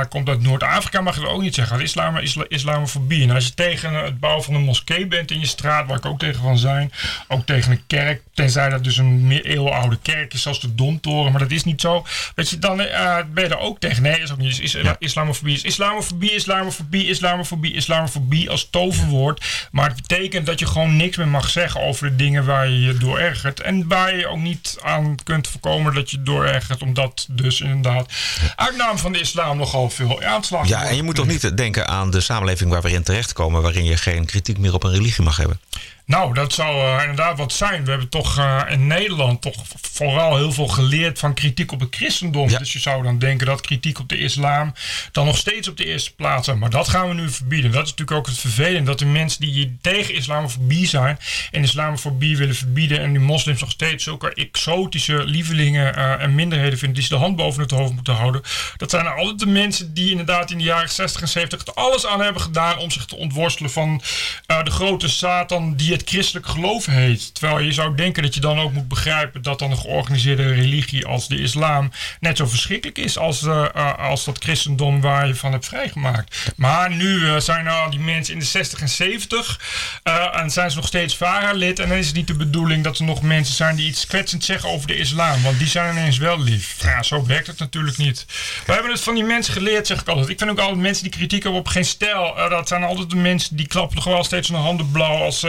komt 0.10 0.30
uit 0.30 0.42
Noord-Afrika, 0.42 1.02
mag 1.02 1.16
je 1.16 1.22
dat 1.22 1.30
ook 1.30 1.42
niet 1.42 1.56
zeggen. 1.56 1.76
Is 1.80 1.84
islam, 1.84 2.18
isla- 2.18 2.46
islamofobie. 2.56 3.24
En 3.24 3.32
als 3.32 3.46
je 3.46 3.54
tegen 3.54 3.94
het 3.94 4.20
bouwen 4.20 4.44
van 4.44 4.54
een 4.54 4.62
moskee 4.62 5.08
bent 5.08 5.32
in 5.32 5.40
je 5.40 5.46
straat, 5.46 5.88
waar 5.88 5.98
ik 5.98 6.06
ook 6.06 6.20
tegen 6.20 6.42
van 6.42 6.58
zijn, 6.58 6.92
ook 7.28 7.46
tegen 7.46 7.72
een 7.72 7.84
kerk, 7.88 8.22
tenzij 8.34 8.70
dat 8.70 8.84
dus 8.84 8.98
een 8.98 9.28
meer 9.28 9.46
eeuwenoude 9.46 9.98
kerk 10.02 10.34
is, 10.34 10.42
zoals 10.42 10.62
de 10.62 10.76
Domtoren, 10.76 11.32
maar 11.32 11.42
dat 11.42 11.52
is 11.52 11.64
niet 11.64 11.82
zo. 11.82 12.06
Weet 12.36 12.50
je, 12.50 12.60
dan 12.60 12.82
eh, 12.82 13.18
ben 13.34 13.44
je 13.44 13.50
er 13.50 13.60
ook 13.60 13.80
tegen. 13.80 14.04
Nee, 14.04 14.20
is 14.20 14.32
ook 14.32 14.38
niet. 14.38 14.60
Is, 14.60 14.76
is, 14.76 14.84
Islamofobie 15.00 15.54
is 15.54 15.64
islamofobie, 15.64 16.34
islamofobie, 16.34 17.08
islamofobie, 17.08 17.74
islamofobie 17.74 18.50
als 18.50 18.68
toverwoord. 18.70 19.46
Maar 19.72 19.88
het 19.90 20.08
betekent 20.08 20.46
dat 20.46 20.60
je 20.60 20.66
gewoon 20.66 20.96
niks 20.96 21.18
meer 21.18 21.28
mag 21.28 21.50
zeggen 21.50 21.82
over 21.82 22.10
de 22.10 22.16
dingen 22.16 22.46
waar 22.46 22.70
je 22.70 22.82
je 22.82 22.98
door 22.98 23.20
ergert. 23.20 23.60
En 23.60 23.88
waar 23.88 24.16
je 24.16 24.28
ook 24.28 24.40
niet 24.40 24.78
aan 24.82 25.16
kunt 25.24 25.48
voorkomen 25.48 25.94
dat 25.94 26.12
je 26.12 26.22
door 26.22 26.46
ergert, 26.46 26.82
omdat 26.82 27.28
dus 27.30 27.62
inderdaad 27.62 28.14
uit 28.56 28.78
naam 28.78 28.98
van 28.98 29.12
de 29.12 29.20
islam 29.20 29.58
nogal 29.58 29.90
veel 29.90 30.24
aanslag 30.24 30.68
ja, 30.68 30.84
en 30.84 30.96
je 30.96 31.04
moet 31.04 31.16
toch 31.16 31.28
niet 31.28 31.58
denken 31.58 31.88
aan 31.88 32.12
de 32.12 32.22
samenleving 32.22 32.45
waar 32.70 32.82
we 32.82 32.92
in 32.92 33.04
terechtkomen, 33.04 33.62
waarin 33.62 33.84
je 33.84 33.98
geen 33.98 34.26
kritiek 34.26 34.58
meer 34.58 34.74
op 34.74 34.84
een 34.84 34.92
religie 34.92 35.24
mag 35.24 35.38
hebben. 35.38 35.60
Nou, 36.06 36.34
dat 36.34 36.54
zou 36.54 36.80
eh, 36.80 37.00
inderdaad 37.00 37.38
wat 37.38 37.54
zijn. 37.54 37.84
We 37.84 37.90
hebben 37.90 38.10
toch 38.10 38.38
eh, 38.38 38.62
in 38.70 38.88
Nederland 38.88 39.42
toch 39.42 39.56
vooral 39.92 40.38
heel 40.38 40.52
veel 40.52 40.68
geleerd 40.68 41.20
van 41.20 41.34
kritiek 41.34 41.72
op 41.72 41.80
het 41.80 41.96
christendom. 41.96 42.50
Ja. 42.50 42.58
Dus 42.58 42.74
je 42.74 42.80
zou 42.80 43.04
dan 43.04 43.20
denken 43.20 43.48
dat 43.48 43.62
kritiek 43.62 44.00
op 44.00 44.10
de 44.10 44.18
islam 44.18 44.74
dan 45.12 45.26
nog 45.26 45.38
steeds 45.38 45.68
op 45.68 45.78
de 45.78 45.86
eerste 45.86 46.16
plaats 46.16 46.44
staat. 46.44 46.58
Maar 46.58 46.70
dat 46.70 46.88
gaan 46.88 47.08
we 47.08 47.14
nu 47.14 47.30
verbieden. 47.30 47.72
Dat 47.72 47.84
is 47.84 47.90
natuurlijk 47.90 48.18
ook 48.18 48.26
het 48.28 48.38
vervelende. 48.38 48.84
Dat 48.84 49.00
de 49.00 49.06
mensen 49.06 49.42
die 49.42 49.78
tegen 49.82 50.14
islamofobie 50.14 50.88
zijn 50.88 51.20
en 51.52 51.64
islamofobie 51.64 52.38
willen 52.38 52.56
verbieden 52.56 53.00
en 53.00 53.12
die 53.12 53.22
moslims 53.22 53.60
nog 53.60 53.72
steeds 53.72 54.04
zulke 54.04 54.34
exotische 54.34 55.24
lievelingen 55.24 55.96
eh, 55.96 56.22
en 56.22 56.36
minderheden 56.36 56.78
vinden 56.78 56.98
die 56.98 57.08
ze 57.08 57.14
de 57.14 57.22
hand 57.22 57.36
boven 57.36 57.62
het 57.62 57.72
hoofd 57.72 57.94
moeten 57.94 58.14
houden. 58.14 58.42
Dat 58.78 58.90
zijn 58.90 59.08
altijd 59.08 59.40
de 59.40 59.46
mensen 59.46 59.94
die 59.94 60.12
inderdaad 60.12 60.52
in 60.52 60.58
de 60.58 60.64
jaren 60.64 60.90
60 60.90 61.22
en 61.22 61.28
70 61.28 61.68
er 61.68 61.74
alles 61.74 62.06
aan 62.06 62.22
hebben 62.22 62.42
gedaan 62.42 62.78
om 62.78 62.92
zich 62.92 63.06
te 63.06 63.16
ontworstelen 63.16 63.72
van 63.72 64.02
de 64.46 64.72
grote 64.72 65.10
Satan 65.10 65.76
die 65.76 65.95
het 65.96 66.10
christelijk 66.10 66.48
geloof 66.48 66.86
heet. 66.86 67.34
Terwijl 67.36 67.60
je 67.60 67.72
zou 67.72 67.96
denken 67.96 68.24
dat 68.24 68.34
je 68.34 68.40
dan 68.40 68.60
ook 68.60 68.72
moet 68.72 68.88
begrijpen 68.88 69.42
dat 69.42 69.60
dan 69.60 69.72
een 69.72 69.78
georganiseerde 69.78 70.54
religie 70.54 71.06
als 71.06 71.28
de 71.28 71.42
islam 71.42 71.92
net 72.20 72.38
zo 72.38 72.46
verschrikkelijk 72.46 72.98
is 72.98 73.18
als, 73.18 73.44
eh, 73.44 73.66
eh, 73.74 73.98
als 73.98 74.26
dat 74.26 74.44
christendom 74.44 75.02
waar 75.02 75.28
je 75.28 75.36
van 75.36 75.52
hebt 75.52 75.66
vrijgemaakt. 75.66 76.54
Maar 76.56 76.92
nu 76.92 77.28
eh, 77.28 77.40
zijn 77.40 77.68
al 77.68 77.90
die 77.90 78.00
mensen 78.00 78.34
in 78.34 78.40
de 78.40 78.46
60 78.46 78.82
en 78.82 78.90
70 78.90 79.60
eh, 80.04 80.40
en 80.40 80.52
zijn 80.52 80.70
ze 80.72 80.76
nog 80.76 80.88
steeds 80.88 81.16
VARA-lid. 81.16 81.80
En 81.80 81.90
dan 81.90 81.98
is 81.98 82.08
het 82.08 82.16
niet 82.16 82.28
de 82.28 82.36
bedoeling 82.36 82.84
dat 82.84 82.98
er 82.98 83.06
nog 83.06 83.22
mensen 83.22 83.56
zijn 83.56 83.76
die 83.76 83.88
iets 83.88 84.08
kwetsend 84.08 84.44
zeggen 84.44 84.70
over 84.70 84.88
de 84.88 84.98
islam. 84.98 85.44
Want 85.44 85.58
die 85.58 85.68
zijn 85.68 85.98
ineens 85.98 86.18
wel 86.18 86.42
lief. 86.42 86.76
Ja, 86.82 87.04
zo 87.04 87.26
werkt 87.26 87.48
het 87.48 87.60
natuurlijk 87.60 87.98
niet. 87.98 88.26
We 88.66 88.74
hebben 88.74 88.92
het 88.92 89.02
van 89.02 89.16
die 89.16 89.24
mensen 89.24 89.54
geleerd, 89.54 89.88
zeg 89.88 90.02
ik 90.02 90.08
altijd. 90.08 90.30
Ik 90.30 90.38
vind 90.38 90.52
ook 90.52 90.60
altijd 90.60 90.80
mensen 90.80 91.04
die 91.04 91.12
kritiek 91.12 91.44
hebben 91.44 91.60
op 91.60 91.68
geen 91.68 91.86
stijl. 91.86 92.36
dat 92.50 92.68
zijn 92.68 92.84
altijd 92.84 93.10
de 93.10 93.16
mensen 93.16 93.56
die 93.56 93.68
klappen 93.68 93.96
toch 93.96 94.06
wel 94.06 94.24
steeds 94.24 94.48
hun 94.48 94.58
handen 94.58 94.92
blauw 94.92 95.24
als 95.24 95.46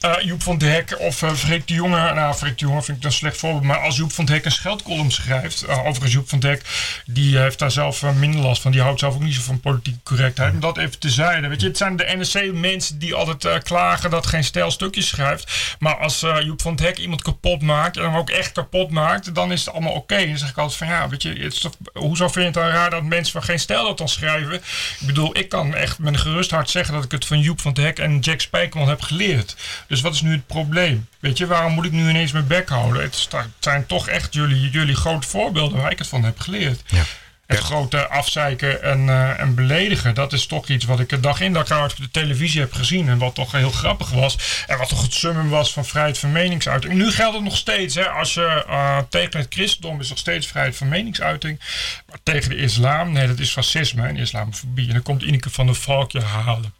eh, 0.00 0.12
Joep 0.20 0.42
van 0.42 0.54
het 0.54 0.62
Hek 0.62 0.98
of 0.98 1.22
uh, 1.22 1.30
Freek 1.34 1.68
de 1.68 1.74
Jonge. 1.74 2.14
Nou, 2.14 2.34
Freek 2.34 2.58
de 2.58 2.64
Jonge 2.64 2.82
vind 2.82 2.98
ik 2.98 3.04
een 3.04 3.12
slecht 3.12 3.36
voorbeeld. 3.36 3.62
Maar 3.62 3.78
als 3.78 3.96
Joep 3.96 4.12
van 4.12 4.24
het 4.24 4.34
Hek 4.34 4.44
een 4.44 4.52
scheldcolumn 4.52 5.10
schrijft. 5.10 5.62
eh, 5.62 5.78
overigens, 5.78 6.12
Joep 6.12 6.28
van 6.28 6.38
het 6.38 6.48
Hek 6.48 6.62
die 7.06 7.38
heeft 7.38 7.58
daar 7.58 7.70
zelf 7.70 8.02
minder 8.02 8.40
last 8.40 8.62
van. 8.62 8.70
Die 8.72 8.80
houdt 8.80 9.00
zelf 9.00 9.14
ook 9.14 9.22
niet 9.22 9.34
zo 9.34 9.40
van 9.40 9.60
politieke 9.60 9.98
correctheid. 10.02 10.52
Maar 10.52 10.60
dat 10.60 10.76
even 10.78 10.98
tezijde. 10.98 11.48
Weet 11.48 11.60
je, 11.60 11.66
het 11.66 11.76
zijn 11.76 11.96
de 11.96 12.14
NSC-mensen 12.18 12.98
die 12.98 13.14
altijd 13.14 13.62
klagen 13.62 14.10
dat 14.10 14.26
geen 14.26 14.44
stijl 14.44 14.70
stukjes 14.70 15.08
schrijft. 15.08 15.76
Maar 15.78 15.96
als 15.96 16.20
Joep 16.20 16.62
van 16.62 16.72
het 16.72 16.80
Hek 16.80 16.98
iemand 16.98 17.22
kapot 17.22 17.62
maakt. 17.62 17.96
En 17.96 18.02
hem 18.02 18.16
ook 18.16 18.30
echt 18.30 18.52
kapot 18.52 18.90
maakt. 18.90 19.34
Dan 19.34 19.52
is 19.52 19.64
het 19.64 19.74
allemaal 19.74 19.92
oké. 19.92 20.26
Dan 20.26 20.38
zeg 20.38 20.50
ik 20.50 20.58
altijd 20.58 20.78
van 20.78 20.86
ja, 20.86 21.08
weet 21.08 21.22
je. 21.22 21.28
Het 21.28 21.52
is 21.52 21.60
toch, 21.60 21.72
hoezo 21.92 22.24
vind 22.28 22.34
je 22.34 22.40
het 22.42 22.54
dan 22.54 22.68
raar 22.68 22.90
dat 22.90 23.02
mensen 23.02 23.32
van 23.32 23.42
geen 23.42 23.58
stijl 23.58 23.84
dat 23.84 23.98
dan 23.98 24.08
schrijven? 24.08 24.54
Ik 24.54 25.06
bedoel, 25.06 25.38
ik 25.38 25.48
kan 25.48 25.74
echt 25.74 25.98
met 25.98 26.12
een 26.14 26.20
gerust 26.20 26.50
hart 26.50 26.70
zeggen 26.70 26.94
dat 26.94 27.04
ik 27.04 27.10
het 27.10 27.26
van 27.26 27.40
Joep 27.40 27.60
van 27.60 27.70
het 27.70 27.80
Hek 27.80 27.98
en 27.98 28.18
Jack 28.18 28.40
Spijkerman 28.40 28.88
heb 28.88 29.00
geleerd. 29.02 29.56
Dus 29.86 30.00
wat 30.00 30.14
is 30.14 30.20
nu 30.20 30.32
het 30.32 30.46
probleem? 30.46 31.08
Weet 31.18 31.38
je, 31.38 31.46
waarom 31.46 31.72
moet 31.72 31.84
ik 31.84 31.92
nu 31.92 32.08
ineens 32.08 32.32
mijn 32.32 32.46
bek 32.46 32.68
houden? 32.68 33.02
Het, 33.02 33.28
zijn 33.58 33.86
toch 33.86 34.08
echt 34.08 34.34
jullie, 34.34 34.70
jullie 34.70 34.94
grote 34.96 35.28
voorbeelden 35.28 35.80
waar 35.80 35.90
ik 35.90 35.98
het 35.98 36.06
van 36.06 36.24
heb 36.24 36.40
geleerd. 36.40 36.82
Ja. 36.86 37.02
Het 37.50 37.58
Ja. 37.58 37.64
grote 37.64 38.08
afzeiken 38.08 38.82
en, 38.82 39.08
eh, 39.08 39.40
en 39.40 39.54
beledigen, 39.54 40.14
dat 40.14 40.32
is 40.32 40.46
toch 40.46 40.68
iets 40.68 40.84
wat 40.84 41.00
ik 41.00 41.12
er 41.12 41.20
dag 41.20 41.40
in 41.40 41.52
dag 41.52 41.70
uit 41.70 41.90
op 41.92 41.96
de 41.98 42.10
televisie 42.10 42.60
heb 42.60 42.72
gezien. 42.72 43.08
En 43.08 43.18
wat 43.18 43.34
toch 43.34 43.52
heel 43.52 43.70
grappig 43.70 44.10
was. 44.10 44.36
En 44.66 44.78
wat 44.78 44.88
toch 44.88 45.02
het 45.02 45.14
summum 45.14 45.48
was 45.48 45.72
van 45.72 45.84
vrijheid 45.84 46.18
van 46.18 46.32
meningsuiting. 46.32 46.94
Nu 46.94 47.10
geldt 47.12 47.34
het 47.34 47.44
nog 47.44 47.56
steeds. 47.56 47.94
Hè, 47.94 48.08
als 48.08 48.34
je 48.34 48.64
eh, 48.68 48.98
tegen 49.08 49.40
het 49.40 49.54
christendom 49.54 50.00
is 50.00 50.08
nog 50.08 50.18
steeds 50.18 50.46
vrijheid 50.46 50.76
van 50.76 50.88
meningsuiting. 50.88 51.60
Maar 52.08 52.18
tegen 52.22 52.48
de 52.50 52.56
islam, 52.56 53.12
nee, 53.12 53.26
dat 53.26 53.38
is 53.38 53.50
fascisme 53.50 54.06
en 54.06 54.16
islamofobie. 54.16 54.86
En 54.86 54.92
dan 54.92 55.02
komt 55.02 55.22
Ineke 55.22 55.50
van 55.50 55.66
der 55.66 55.74
Valk 55.74 56.10
je 56.12 56.20
halen. 56.22 56.74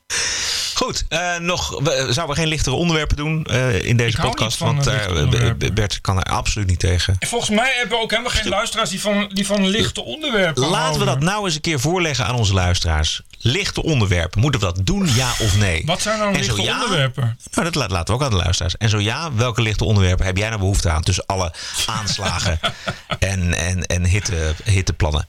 Goed, 0.74 1.04
eh, 1.09 1.37
nog, 1.37 1.78
we, 1.83 1.90
zouden 2.11 2.26
we 2.35 2.35
geen 2.40 2.48
lichtere 2.48 2.76
onderwerpen 2.76 3.16
doen 3.16 3.44
in 3.83 3.96
deze 3.96 4.09
Ik 4.11 4.16
hou 4.16 4.28
podcast? 4.28 4.61
niet 4.61 4.68
van, 4.68 4.85
Want 4.85 5.09
onderwerpen. 5.09 5.74
Bert 5.74 6.00
kan 6.00 6.16
er 6.16 6.22
absoluut 6.22 6.66
niet 6.68 6.78
tegen. 6.78 7.16
En 7.18 7.28
volgens 7.28 7.50
mij 7.50 7.72
hebben 7.78 7.96
we 7.96 8.02
ook 8.02 8.11
helemaal 8.11 8.33
geen 8.33 8.48
luisteraars 8.48 8.90
die 8.90 9.00
van, 9.00 9.30
die 9.33 9.46
van 9.46 9.66
lichte 9.68 10.02
onderwerpen 10.04 10.60
Laten 10.68 10.99
we 11.01 11.07
dat 11.07 11.20
nou 11.20 11.44
eens 11.44 11.55
een 11.55 11.61
keer 11.61 11.81
voorleggen 11.81 12.27
aan 12.27 12.35
onze 12.35 12.55
luisteraars. 12.55 13.20
Lichte 13.38 13.83
onderwerpen, 13.83 14.40
moeten 14.40 14.61
we 14.61 14.66
dat 14.66 14.87
doen, 14.87 15.14
ja 15.14 15.31
of 15.38 15.57
nee? 15.57 15.83
Wat 15.87 16.01
zijn 16.03 16.18
zo 16.18 16.31
lichte 16.31 16.62
ja- 16.62 16.83
onderwerpen? 16.83 17.38
Nou, 17.53 17.70
dat 17.70 17.90
laten 17.90 18.07
we 18.07 18.12
ook 18.12 18.23
aan 18.23 18.31
de 18.31 18.42
luisteraars. 18.42 18.77
En 18.77 18.88
zo 18.88 18.99
ja, 18.99 19.33
welke 19.33 19.62
lichte 19.62 19.85
onderwerpen 19.85 20.27
heb 20.27 20.37
jij 20.37 20.49
nou 20.49 20.61
behoefte 20.61 20.90
aan 20.90 21.03
tussen 21.03 21.27
alle 21.27 21.53
aanslagen 21.87 22.61
en, 23.18 23.55
en, 23.55 23.83
en 23.87 24.05
hitte, 24.05 24.55
hitteplannen? 24.64 25.29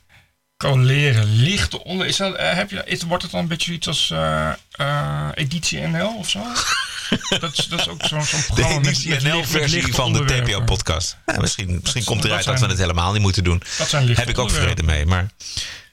kan 0.61 0.85
leren. 0.85 1.25
Lichte 1.25 1.83
onder. 1.83 2.07
Is 2.07 2.17
dat, 2.17 2.35
eh, 2.35 2.53
heb 2.53 2.69
je, 2.69 2.81
is, 2.85 3.03
wordt 3.03 3.23
het 3.23 3.31
dan 3.31 3.41
een 3.41 3.47
beetje 3.47 3.73
iets 3.73 3.87
als 3.87 4.11
eh, 4.11 4.49
eh, 4.71 5.27
Editie 5.33 5.87
NL 5.87 6.15
of 6.17 6.29
zo? 6.29 6.39
dat, 7.39 7.57
is, 7.57 7.65
dat 7.67 7.79
is 7.79 7.87
ook 7.87 8.05
zo'n 8.05 8.19
De 8.31 8.43
programma 8.47 8.79
met, 8.79 9.05
met 9.07 9.23
NL-versie 9.23 9.93
van 9.93 10.13
de. 10.13 10.25
TPO-podcast. 10.25 11.17
Ja, 11.25 11.39
misschien 11.39 11.79
misschien 11.81 12.03
komt 12.03 12.21
dat 12.21 12.29
eruit 12.29 12.43
dat 12.45 12.53
we 12.53 12.59
zijn- 12.59 12.69
het 12.71 12.79
helemaal 12.79 13.11
niet 13.13 13.21
moeten 13.21 13.43
doen. 13.43 13.61
Dat 13.77 13.89
zijn 13.89 14.15
Heb 14.15 14.29
ik 14.29 14.37
ook 14.37 14.51
vrede 14.51 14.83
mee. 14.83 15.05
Maar 15.05 15.29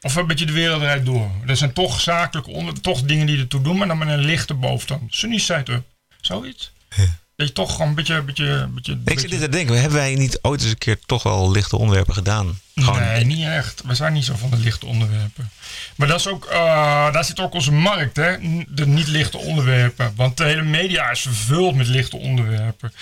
Of 0.01 0.15
een 0.17 0.27
beetje 0.27 0.47
de 0.47 0.53
wereld 0.53 0.83
eruit 0.83 1.05
door. 1.07 1.31
Er 1.47 1.57
zijn 1.57 1.73
toch 1.73 2.01
zakelijke 2.01 2.51
onder, 2.51 2.81
toch 2.81 3.03
dingen 3.03 3.27
die 3.27 3.39
ertoe 3.39 3.63
doen, 3.63 3.77
maar 3.77 3.89
dan 3.89 3.99
met 3.99 4.09
een 4.09 4.19
lichte 4.25 4.55
bovenstand. 4.55 5.15
Sunny 5.15 5.39
side 5.39 5.73
up. 5.73 5.85
Zoiets. 6.21 6.73
Dat 7.39 7.47
je 7.47 7.53
toch 7.53 7.73
gewoon 7.73 7.89
een 7.89 7.95
beetje... 7.95 8.23
beetje, 8.23 8.69
beetje 8.75 8.93
ik 8.93 9.05
beetje- 9.05 9.21
zit 9.21 9.31
dit 9.31 9.41
te 9.41 9.49
denken, 9.49 9.81
hebben 9.81 9.99
wij 9.99 10.15
niet 10.15 10.39
ooit 10.43 10.61
eens 10.63 10.71
een 10.71 10.79
keer 10.79 10.99
toch 11.07 11.23
wel 11.23 11.51
lichte 11.51 11.77
onderwerpen 11.77 12.15
gedaan? 12.15 12.61
Gewoon, 12.75 13.01
Nee, 13.01 13.25
niet 13.25 13.47
echt. 13.47 13.83
We 13.85 13.95
zijn 13.95 14.13
niet 14.13 14.25
zo 14.25 14.35
van 14.37 14.51
de 14.51 14.57
lichte 14.57 14.87
onderwerpen. 14.87 15.51
Maar 15.97 16.09
dat 16.09 16.19
is 16.19 16.27
ook, 16.29 16.45
eh, 16.45 17.13
daar 17.13 17.25
zit 17.25 17.41
ook 17.41 17.55
onze 17.55 17.73
markt, 17.73 18.17
hè? 18.17 18.37
De 18.69 18.87
niet 18.87 19.07
lichte 19.07 19.39
onderwerpen. 19.39 20.13
Want 20.17 20.37
de 20.37 20.45
hele 20.45 20.63
media 20.63 21.11
is 21.11 21.21
vervuld 21.21 21.75
met 21.75 21.87
lichte 21.87 22.17
onderwerpen. 22.17 22.93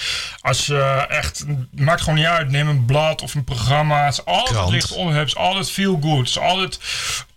Als 0.40 0.66
je 0.66 1.06
echt, 1.08 1.44
maakt 1.70 2.00
gewoon 2.00 2.18
niet 2.18 2.26
uit, 2.26 2.50
neem 2.50 2.68
een 2.68 2.84
blad 2.84 3.22
of 3.22 3.34
een 3.34 3.44
programma. 3.44 4.04
Het 4.04 4.12
is 4.12 4.24
altijd 4.24 4.68
lichte 4.68 4.94
onderwerpen. 4.94 5.28
Het 5.32 5.38
is 5.38 5.44
altijd 5.48 5.70
feel 5.70 5.98
good. 6.02 6.18
Het 6.18 6.28
is 6.28 6.38
altijd, 6.38 6.78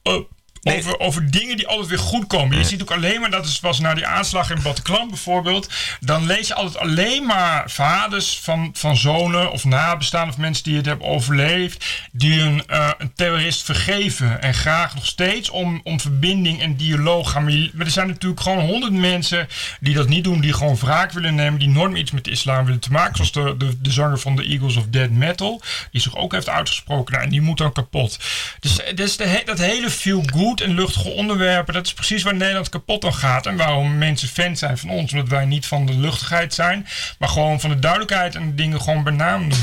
eh, 0.04 0.14
Nee. 0.62 0.78
over, 0.78 1.00
over 1.00 1.32
dingen 1.32 1.58
die 1.58 1.68
altijd 1.68 1.88
weer 1.88 2.00
goed 2.00 2.28
komen. 2.28 2.58
Je 2.58 2.64
ziet 2.64 2.82
ook 2.82 2.92
alleen 2.92 3.20
maar, 3.20 3.30
dat 3.30 3.46
is, 3.46 3.60
was 3.60 3.80
na 3.80 3.94
die 3.94 4.06
aanslag 4.06 4.52
in 4.52 4.62
Bataclan 4.62 5.08
bijvoorbeeld. 5.08 5.70
Dan 6.00 6.26
lees 6.26 6.48
je 6.48 6.54
altijd 6.54 6.78
alleen 6.78 7.26
maar 7.26 7.72
vaders 7.72 8.40
van, 8.40 8.70
van 8.74 8.98
zonen 8.98 9.52
of 9.52 9.64
nabestaanden 9.64 10.34
of 10.34 10.38
mensen 10.38 10.64
die 10.64 10.76
het 10.76 10.86
hebben 10.86 11.08
overleefd. 11.08 11.86
Die 12.12 12.42
een, 12.42 12.64
eh, 12.68 12.90
een 12.98 13.14
terrorist 13.16 13.64
vergeven. 13.64 14.42
En 14.42 14.54
graag 14.54 14.96
nog 14.96 15.06
steeds 15.06 15.50
om, 15.50 15.82
om 15.84 16.00
verbinding 16.00 16.62
en 16.62 16.76
dialoog 16.76 17.32
gaan. 17.32 17.44
Maar, 17.44 17.86
er 17.86 17.92
zijn 17.92 18.08
natuurlijk 18.08 18.42
gewoon 18.42 18.66
honderd 18.66 18.94
mensen 18.94 19.48
die 19.80 19.94
dat 19.94 20.08
niet 20.08 20.24
doen. 20.24 20.40
Die 20.40 20.54
gewoon 20.54 20.78
wraak 20.78 21.12
willen 21.12 21.36
nemen. 21.36 21.60
Die 21.60 21.70
nooit 21.70 21.92
meer 21.92 22.02
iets 22.02 22.12
met 22.12 22.24
de 22.24 22.32
islam 22.32 22.66
willen 22.66 22.80
te 22.80 22.92
maken. 22.92 23.16
Zoals 23.16 23.32
de, 23.32 23.66
de, 23.66 23.82
de 23.82 23.92
zanger 23.92 24.20
van 24.20 24.36
de 24.36 24.44
Eagles 24.44 24.76
of 24.76 24.86
Dead 24.90 25.10
Metal. 25.10 25.62
Die 25.92 26.02
zich 26.02 26.16
ook 26.16 26.32
heeft 26.32 26.50
uitgesproken. 26.50 27.14
Nou, 27.14 27.26
en 27.26 27.32
die 27.32 27.42
moet 27.42 27.58
dan 27.58 27.74
kapot. 27.74 28.20
Dus, 28.60 28.80
dus 28.96 29.18
de, 29.18 29.42
dat 29.46 29.58
hele 29.58 29.90
feel 29.90 30.24
good 30.34 30.49
en 30.58 30.74
luchtige 30.74 31.10
onderwerpen. 31.10 31.74
Dat 31.74 31.86
is 31.86 31.94
precies 31.94 32.24
waar 32.24 32.36
Nederland 32.36 32.70
kapot 32.70 33.06
aan 33.06 33.14
gaat. 33.14 33.46
En 33.46 33.58
waarom 33.58 33.98
mensen 33.98 34.28
fan 34.28 34.58
zijn 34.58 34.78
van 34.78 34.90
ons. 34.90 35.12
Omdat 35.12 35.30
wij 35.30 35.46
niet 35.46 35.66
van 35.66 35.86
de 35.86 35.94
luchtigheid 35.94 36.54
zijn. 36.54 36.88
Maar 37.20 37.30
gewoon 37.30 37.60
van 37.60 37.70
de 37.70 37.80
duidelijkheid 37.80 38.36
en 38.36 38.56
dingen 38.56 38.82
gewoon 38.82 39.04
bij 39.04 39.14
doen. 39.14 39.54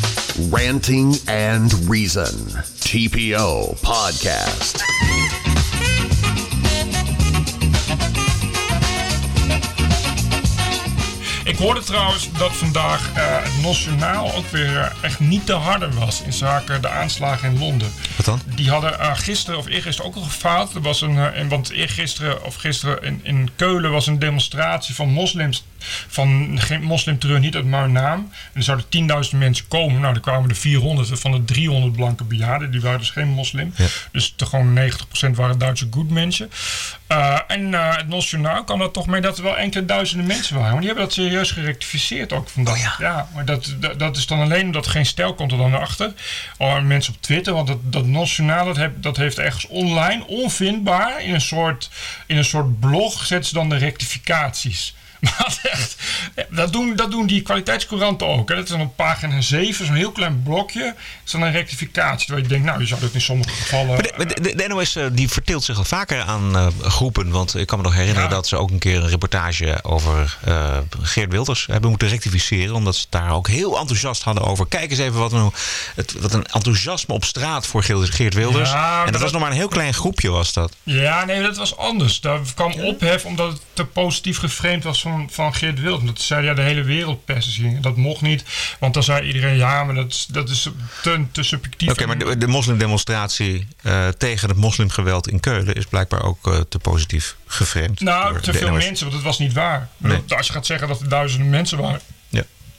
Ranting 0.51 1.21
and 1.29 1.77
Reason. 1.89 2.55
TPO 2.79 3.77
Podcast. 3.81 4.85
Ik 11.47 11.57
hoorde 11.57 11.81
trouwens 11.81 12.29
dat 12.39 12.57
vandaag 12.57 13.13
eh, 13.15 13.43
het 13.43 13.63
Nationaal 13.63 14.35
ook 14.35 14.47
weer 14.51 14.77
eh, 14.77 14.91
echt 15.01 15.21
niet 15.21 15.47
te 15.47 15.53
harde 15.53 15.91
was 15.91 16.23
in 16.23 16.33
zaken 16.33 16.83
de 16.83 16.89
aanslagen 16.89 17.53
in 17.53 17.59
Londen. 17.59 17.93
Wat 18.17 18.27
dan? 18.27 18.41
Die 18.55 18.71
hadden 18.71 19.01
eh, 19.01 19.17
gisteren 19.17 19.59
of 19.59 19.67
eergisteren 19.67 20.11
ook 20.11 20.17
al 20.17 20.23
gefaald. 20.23 20.75
Er 20.75 20.81
was 20.81 21.01
een, 21.01 21.19
en 21.19 21.49
want 21.49 21.71
eergisteren 21.71 22.45
of 22.45 22.55
gisteren 22.55 23.03
in, 23.03 23.21
in 23.23 23.51
Keulen 23.57 23.91
was 23.91 24.07
een 24.07 24.19
demonstratie 24.19 24.95
van 24.95 25.09
moslims. 25.09 25.65
Van 26.09 26.59
geen 26.61 26.83
moslimterreur, 26.83 27.41
niet 27.41 27.55
uit 27.55 27.65
mijn 27.65 27.93
naam. 27.93 28.19
En 28.53 28.53
er 28.55 28.63
zouden 28.63 28.87
10.000 29.33 29.37
mensen 29.37 29.69
komen. 29.69 30.01
Nou, 30.01 30.15
er 30.15 30.21
kwamen 30.21 30.51
er 30.51 30.57
400 30.57 31.21
van 31.21 31.33
de 31.33 31.45
300 31.45 31.93
blanke 31.93 32.25
bejaarden. 32.25 32.71
Die 32.71 32.81
waren 32.81 32.99
dus 32.99 33.11
geen 33.11 33.29
moslim. 33.29 33.73
Ja. 33.77 33.87
Dus 34.13 34.35
gewoon 34.37 34.79
90% 34.79 35.31
waren 35.35 35.59
Duitse 35.59 35.87
good 35.91 36.11
mensen. 36.11 36.51
Eh, 37.07 37.39
en 37.47 37.75
eh, 37.75 37.97
het 37.97 38.09
Nationaal 38.09 38.65
kwam 38.65 38.81
er 38.81 38.91
toch 38.91 39.07
mee 39.07 39.21
dat 39.21 39.39
er 39.39 39.45
wel 39.45 39.57
enkele 39.57 39.85
duizenden 39.85 40.27
mensen 40.27 40.55
waren. 40.55 40.71
Maar 40.71 40.81
die 40.81 40.89
hebben 40.89 41.07
dat 41.07 41.15
serieus 41.15 41.51
gerectificeerd 41.51 42.33
ook 42.33 42.49
vandaag. 42.49 42.95
Oh 42.95 43.01
ja. 43.01 43.29
maar 43.35 43.45
dat, 43.45 43.75
dat, 43.79 43.99
dat 43.99 44.17
is 44.17 44.27
dan 44.27 44.41
alleen 44.41 44.65
omdat 44.65 44.87
geen 44.87 45.07
stijl 45.07 45.35
komt 45.35 45.53
er 45.53 45.59
dan 45.59 45.75
achter. 45.75 46.13
Oh, 46.59 46.81
mensen 46.81 47.15
op 47.15 47.23
Twitter, 47.23 47.53
want 47.53 47.67
dat, 47.67 47.79
dat 47.83 48.07
Nationaal 48.07 48.65
dat, 48.65 48.77
heb, 48.77 49.03
dat 49.03 49.17
heeft 49.17 49.39
ergens 49.39 49.67
online, 49.67 50.27
onvindbaar, 50.27 51.23
in 51.23 51.35
een 51.35 51.41
soort, 51.41 51.91
in 52.27 52.37
een 52.37 52.45
soort 52.45 52.81
blog, 52.81 53.27
zetten 53.27 53.49
ze 53.49 53.55
dan 53.55 53.69
de 53.69 53.77
rectificaties. 53.77 54.95
Maar 55.39 55.59
echt, 55.63 55.97
dat 56.51 56.73
doen, 56.73 56.97
dat 56.97 57.11
doen 57.11 57.27
die 57.27 57.43
kwaliteitscouranten 57.43 58.27
ook. 58.27 58.49
Hè. 58.49 58.55
Dat 58.55 58.65
is 58.65 58.71
dan 58.71 58.81
op 58.81 58.97
pagina 58.97 59.41
7, 59.41 59.87
zo'n 59.87 59.95
heel 59.95 60.13
klein 60.13 60.43
blokje. 60.43 60.95
is 61.25 61.31
dan 61.31 61.43
een 61.43 61.53
rectificatie. 61.53 62.27
Terwijl 62.27 62.43
je 62.43 62.49
denkt, 62.49 62.67
nou, 62.67 62.81
je 62.81 62.87
zou 62.87 63.01
dat 63.01 63.13
in 63.13 63.21
sommige 63.21 63.51
gevallen... 63.51 63.87
Maar 63.87 64.27
de, 64.27 64.41
de, 64.41 64.55
de 64.57 64.69
NOS 64.69 64.97
eh, 64.97 65.07
die 65.13 65.29
verteelt 65.29 65.65
zich 65.65 65.77
al 65.77 65.85
vaker 65.85 66.21
aan 66.21 66.57
eh, 66.57 66.67
groepen. 66.83 67.31
Want 67.31 67.55
ik 67.55 67.67
kan 67.67 67.79
me 67.79 67.85
nog 67.85 67.95
herinneren 67.95 68.29
Ja. 68.29 68.35
dat 68.35 68.47
ze 68.47 68.57
ook 68.57 68.71
een 68.71 68.79
keer 68.79 68.97
een 68.97 69.09
reportage 69.09 69.79
over 69.83 70.37
eh, 70.45 70.79
Geert 71.03 71.33
Wilders 71.33 71.67
hebben 71.67 71.91
moeten 71.91 72.09
rectificeren. 72.09 72.75
Omdat 72.75 72.97
ze 72.97 73.07
daar 73.09 73.31
ook 73.31 73.49
heel 73.49 73.79
enthousiast 73.79 74.23
hadden 74.23 74.45
over. 74.45 74.67
Kijk 74.67 74.91
eens 74.91 75.01
even 75.01 75.19
wat 75.19 75.33
een, 75.33 75.53
het, 75.95 76.13
wat 76.21 76.33
een 76.33 76.47
enthousiasme 76.47 77.15
op 77.15 77.25
straat 77.25 77.67
voor 77.67 77.83
Geert 77.83 78.35
Wilders. 78.35 78.71
Ja, 78.71 79.05
en 79.07 79.13
dat, 79.13 79.21
was 79.21 79.33
nog 79.33 79.41
maar 79.41 79.51
een 79.51 79.57
heel 79.57 79.69
klein 79.69 79.95
groepje 79.95 80.31
was 80.31 80.53
dat. 80.53 80.73
Ja, 80.83 81.25
nee, 81.25 81.43
dat 81.43 81.57
was 81.57 81.77
anders. 81.77 82.21
Daar 82.21 82.41
kwam 82.55 82.73
ophef 82.73 83.25
omdat 83.25 83.53
het 83.53 83.61
te 83.73 83.85
positief 83.85 84.39
geframed 84.39 84.85
was 84.85 85.01
van, 85.11 85.29
van 85.31 85.55
Geert 85.55 85.81
Wilders. 85.81 86.07
Dat 86.07 86.21
zei 86.21 86.45
ja, 86.45 86.55
de 86.55 86.63
hele 86.63 86.83
wereld 86.83 87.25
persen 87.25 87.53
zien. 87.53 87.81
Dat 87.81 87.97
mocht 87.97 88.21
niet, 88.21 88.45
want 88.79 88.95
dan 88.95 89.03
zei 89.03 89.27
iedereen 89.27 89.57
ja, 89.57 89.85
maar 89.85 89.95
dat 89.95 90.09
is, 90.09 90.27
dat 90.31 90.49
is 90.49 90.69
te, 91.03 91.25
te 91.33 91.43
subjectief. 91.43 91.91
Oké, 91.91 92.07
maar 92.07 92.19
de, 92.19 92.39
de 92.39 92.47
moslimdemonstratie 92.47 93.67
eh, 93.83 94.09
tegen 94.09 94.49
het 94.49 94.59
moslimgeweld 94.59 95.29
in 95.29 95.41
Keulen 95.41 95.75
is 95.75 95.87
blijkbaar 95.87 96.23
ook 96.23 96.47
eh, 96.47 96.61
te 96.69 96.79
positief 96.79 97.37
geframed. 97.47 98.01
Nou, 98.01 98.41
te 98.41 98.53
veel 98.53 98.71
NOS. 98.71 98.85
mensen, 98.85 99.07
want 99.07 99.17
dat 99.17 99.27
was 99.27 99.39
niet 99.39 99.53
waar. 99.53 99.89
Nee. 99.97 100.23
Als 100.29 100.47
je 100.47 100.53
gaat 100.53 100.67
zeggen 100.67 100.89
dat 100.89 101.01
er 101.01 101.09
duizenden 101.09 101.51
mensen 101.51 101.79
waren. 101.79 102.01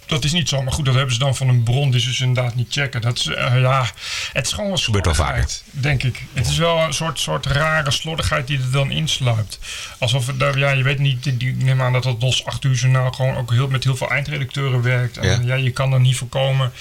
Dat 0.07 0.23
is 0.23 0.31
niet 0.31 0.49
zo. 0.49 0.61
Maar 0.61 0.73
goed, 0.73 0.85
dat 0.85 0.93
hebben 0.95 1.13
ze 1.13 1.19
dan 1.19 1.35
van 1.35 1.47
een 1.49 1.63
bron 1.63 1.91
die 1.91 1.99
ze 1.99 2.07
dus 2.07 2.19
inderdaad 2.21 2.55
niet 2.55 2.73
checken. 2.73 3.01
Dat 3.01 3.17
is, 3.17 3.25
eh, 3.27 3.59
ja, 3.61 3.89
het 4.33 4.45
is 4.45 4.53
gewoon 4.53 4.67
wel 4.67 4.77
slordigheid, 4.77 5.63
denk 5.71 6.03
ik. 6.03 6.23
Het 6.33 6.47
is 6.47 6.57
wel 6.57 6.79
een 6.79 6.93
soort, 6.93 7.19
soort 7.19 7.45
rare 7.45 7.91
slordigheid 7.91 8.47
die 8.47 8.57
er 8.57 8.71
dan 8.71 8.91
insluipt. 8.91 9.59
Alsof 9.99 10.27
het, 10.27 10.39
daar- 10.39 10.57
ja, 10.57 10.69
je 10.71 10.83
weet 10.83 10.99
niet, 10.99 11.23
die- 11.23 11.49
ik 11.49 11.63
neem 11.63 11.81
aan 11.81 11.93
dat 11.93 12.03
dat 12.03 12.19
DOS 12.21 12.45
8 12.45 12.63
uur 12.63 12.73
journaal 12.75 13.11
gewoon 13.11 13.35
ook 13.37 13.51
heel, 13.51 13.67
met 13.67 13.83
heel 13.83 13.95
veel 13.95 14.09
eindredacteuren 14.09 14.81
werkt. 14.81 15.17
En 15.17 15.25
Ja. 15.27 15.39
ja, 15.55 15.55
je 15.63 15.71
kan 15.71 15.93
er 15.93 15.99
niet 15.99 16.17
voorkomen. 16.17 16.71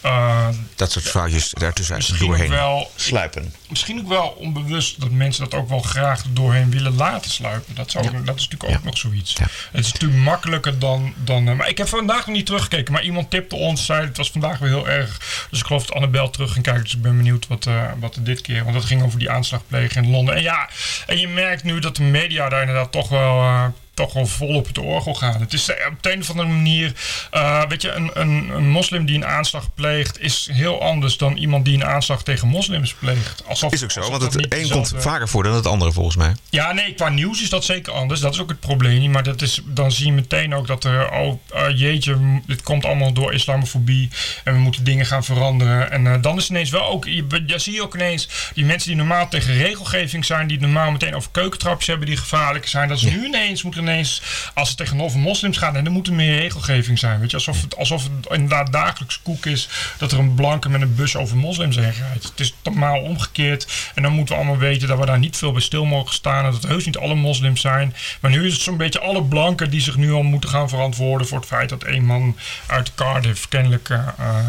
Eh, 0.00 0.48
Dat 0.74 0.92
soort 0.92 1.08
foutjes 1.08 1.50
daartussen 1.50 1.96
misschien 1.96 2.18
doorheen 2.18 2.50
wel 2.50 2.90
sluipen. 2.96 3.54
misschien 3.68 4.00
ook 4.00 4.08
wel 4.08 4.28
onbewust 4.28 5.00
dat 5.00 5.10
mensen 5.10 5.44
dat 5.44 5.60
ook 5.60 5.68
wel 5.68 5.80
graag 5.80 6.22
doorheen 6.28 6.70
willen 6.70 6.94
laten 6.94 7.30
sluipen. 7.30 7.74
Dat, 7.74 7.90
zou, 7.90 8.04
dat 8.24 8.36
is 8.36 8.48
natuurlijk 8.48 8.78
ook 8.78 8.84
nog 8.84 8.98
zoiets. 8.98 9.32
Ja. 9.32 9.46
Het 9.70 9.84
is 9.84 9.92
natuurlijk 9.92 10.20
makkelijker 10.20 10.78
dan. 10.78 11.14
dan 11.16 11.48
eh, 11.48 11.54
maar 11.54 11.68
ik 11.68 11.78
heb 11.78 11.88
vandaag 11.88 12.26
nog 12.26 12.36
niet 12.36 12.46
teruggekeken. 12.46 12.92
Maar 12.92 13.02
iemand 13.02 13.30
tipte 13.30 13.56
ons, 13.56 13.84
zei 13.84 14.06
het 14.06 14.16
was 14.16 14.30
vandaag 14.30 14.58
weer 14.58 14.68
heel 14.68 14.88
erg. 14.88 15.46
Dus 15.50 15.60
ik 15.60 15.66
geloof 15.66 15.86
dat 15.86 15.96
Annabel 15.96 16.30
terug 16.30 16.52
ging 16.52 16.64
kijken. 16.64 16.82
Dus 16.82 16.94
ik 16.94 17.02
ben 17.02 17.16
benieuwd 17.16 17.46
wat, 17.46 17.66
eh, 17.66 17.82
wat 17.98 18.16
er 18.16 18.24
dit 18.24 18.40
keer. 18.40 18.62
Want 18.62 18.74
dat 18.74 18.84
ging 18.84 19.02
over 19.02 19.18
die 19.18 19.30
aanslagpleger 19.30 20.02
in 20.02 20.10
Londen. 20.10 20.34
En 20.34 20.42
ja, 20.42 20.68
en 21.06 21.18
je 21.18 21.28
merkt 21.28 21.62
nu 21.62 21.78
dat 21.78 21.96
de 21.96 22.02
media 22.02 22.48
daar 22.48 22.60
inderdaad 22.60 22.92
toch 22.92 23.08
wel. 23.08 23.74
Toch 23.96 24.12
wel 24.12 24.26
vol 24.26 24.54
op 24.54 24.66
het 24.66 24.78
orgel 24.78 25.14
gaan. 25.14 25.40
Het 25.40 25.52
is 25.52 25.68
eh, 25.68 25.86
op 25.86 26.02
de 26.02 26.12
een 26.12 26.20
of 26.20 26.30
andere 26.30 26.48
manier, 26.48 26.92
eh, 27.30 27.62
weet 27.68 27.82
je, 27.82 27.92
een, 27.92 28.10
een, 28.14 28.48
een 28.48 28.68
moslim 28.68 29.06
die 29.06 29.16
een 29.16 29.26
aanslag 29.26 29.74
pleegt, 29.74 30.20
is 30.20 30.48
heel 30.52 30.82
anders 30.82 31.16
dan 31.16 31.36
iemand 31.36 31.64
die 31.64 31.74
een 31.74 31.84
aanslag 31.84 32.22
tegen 32.22 32.48
moslims 32.48 32.94
pleegt. 32.94 33.42
Alsof, 33.46 33.72
Is 33.72 33.84
ook 33.84 33.90
zo, 33.90 34.10
want 34.10 34.22
het 34.22 34.54
een 34.54 34.70
komt 34.70 34.92
vaker 34.96 35.28
voor 35.28 35.42
dan 35.42 35.54
het 35.54 35.66
andere 35.66 35.92
volgens 35.92 36.16
mij. 36.16 36.34
Ja, 36.50 36.72
nee, 36.72 36.94
qua 36.94 37.08
nieuws 37.08 37.42
is 37.42 37.50
dat 37.50 37.64
zeker 37.64 37.92
anders. 37.92 38.20
Dat 38.20 38.34
is 38.34 38.40
ook 38.40 38.48
het 38.48 38.60
probleem. 38.60 39.10
Maar 39.10 39.22
dat 39.22 39.42
is, 39.42 39.60
dan 39.64 39.92
zie 39.92 40.06
je 40.06 40.12
meteen 40.12 40.54
ook 40.54 40.66
dat 40.66 40.84
er, 40.84 41.10
oh 41.10 41.40
eh, 41.50 41.78
jeetje, 41.78 42.40
dit 42.46 42.62
komt 42.62 42.84
allemaal 42.84 43.12
door 43.12 43.32
islamofobie. 43.32 44.10
En 44.44 44.54
we 44.54 44.60
moeten 44.60 44.84
dingen 44.84 45.06
gaan 45.06 45.24
veranderen. 45.24 45.90
En 45.90 46.20
dan 46.20 46.36
is 46.36 46.50
ineens 46.50 46.70
wel 46.70 46.86
ook, 46.86 47.04
je, 47.04 47.42
je 47.46 47.58
zie 47.58 47.72
je 47.72 47.82
ook 47.82 47.94
ineens 47.94 48.50
die 48.54 48.64
mensen 48.64 48.88
die 48.88 48.96
normaal 48.96 49.28
tegen 49.28 49.54
regelgeving 49.54 50.24
zijn, 50.24 50.46
die 50.46 50.60
normaal 50.60 50.90
meteen 50.90 51.14
over 51.14 51.30
keukentrapjes 51.30 51.86
hebben 51.86 52.06
die 52.06 52.16
gevaarlijk 52.16 52.68
zijn. 52.68 52.88
Dat 52.88 52.96
is 52.96 53.02
nu 53.02 53.24
ineens, 53.24 53.62
moet 53.62 53.76
er 53.76 53.82
ineens, 53.88 54.22
als 54.54 54.68
het 54.68 54.76
tegenover 54.76 55.18
moslims 55.18 55.58
gaat, 55.58 55.74
en 55.74 55.84
dan 55.84 55.92
moet 55.92 56.06
er 56.06 56.12
meer 56.12 56.38
regelgeving 56.38 56.98
zijn. 56.98 57.20
Weet 57.20 57.30
je, 57.30 57.36
alsof 57.36 57.62
het, 57.62 57.76
alsof 57.76 58.02
het 58.02 58.32
inderdaad 58.32 58.72
dagelijks 58.72 59.20
koek 59.22 59.46
is 59.46 59.68
dat 59.98 60.12
er 60.12 60.18
een 60.18 60.34
blanke 60.34 60.68
met 60.68 60.80
een 60.80 60.94
bus 60.94 61.16
over 61.16 61.36
moslims 61.36 61.76
heen 61.76 61.92
rijdt. 61.92 62.24
Het 62.24 62.40
is 62.40 62.54
normaal 62.62 63.00
omgekeerd. 63.00 63.66
En 63.94 64.02
dan 64.02 64.12
moeten 64.12 64.34
we 64.34 64.40
allemaal 64.40 64.60
weten 64.60 64.88
dat 64.88 64.98
we 64.98 65.06
daar 65.06 65.18
niet 65.18 65.36
veel 65.36 65.52
bij 65.52 65.62
stil 65.62 65.84
mogen 65.84 66.14
staan. 66.14 66.44
En 66.44 66.52
dat 66.52 66.62
het 66.62 66.70
heus 66.70 66.84
niet 66.84 66.96
alle 66.96 67.14
moslims 67.14 67.60
zijn. 67.60 67.94
Maar 68.20 68.30
nu 68.30 68.46
is 68.46 68.52
het 68.52 68.62
zo'n 68.62 68.76
beetje 68.76 69.00
alle 69.00 69.22
blanken 69.22 69.70
die 69.70 69.80
zich 69.80 69.96
nu 69.96 70.12
al 70.12 70.22
moeten 70.22 70.50
gaan 70.50 70.68
verantwoorden 70.68 71.26
voor 71.26 71.38
het 71.38 71.46
feit 71.46 71.68
dat 71.68 71.84
een 71.84 72.04
man 72.04 72.36
uit 72.66 72.94
Cardiff 72.94 73.48
kennelijk 73.48 73.88
eh, 73.88 73.98
eh, 74.18 74.46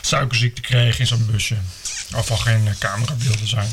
suikerziekte 0.00 0.60
kreeg 0.60 0.98
in 0.98 1.06
zijn 1.06 1.26
busje. 1.26 1.56
Of 2.16 2.30
al 2.30 2.36
geen 2.36 2.66
eh, 2.66 2.74
camerabeelden 2.78 3.48
zijn. 3.48 3.70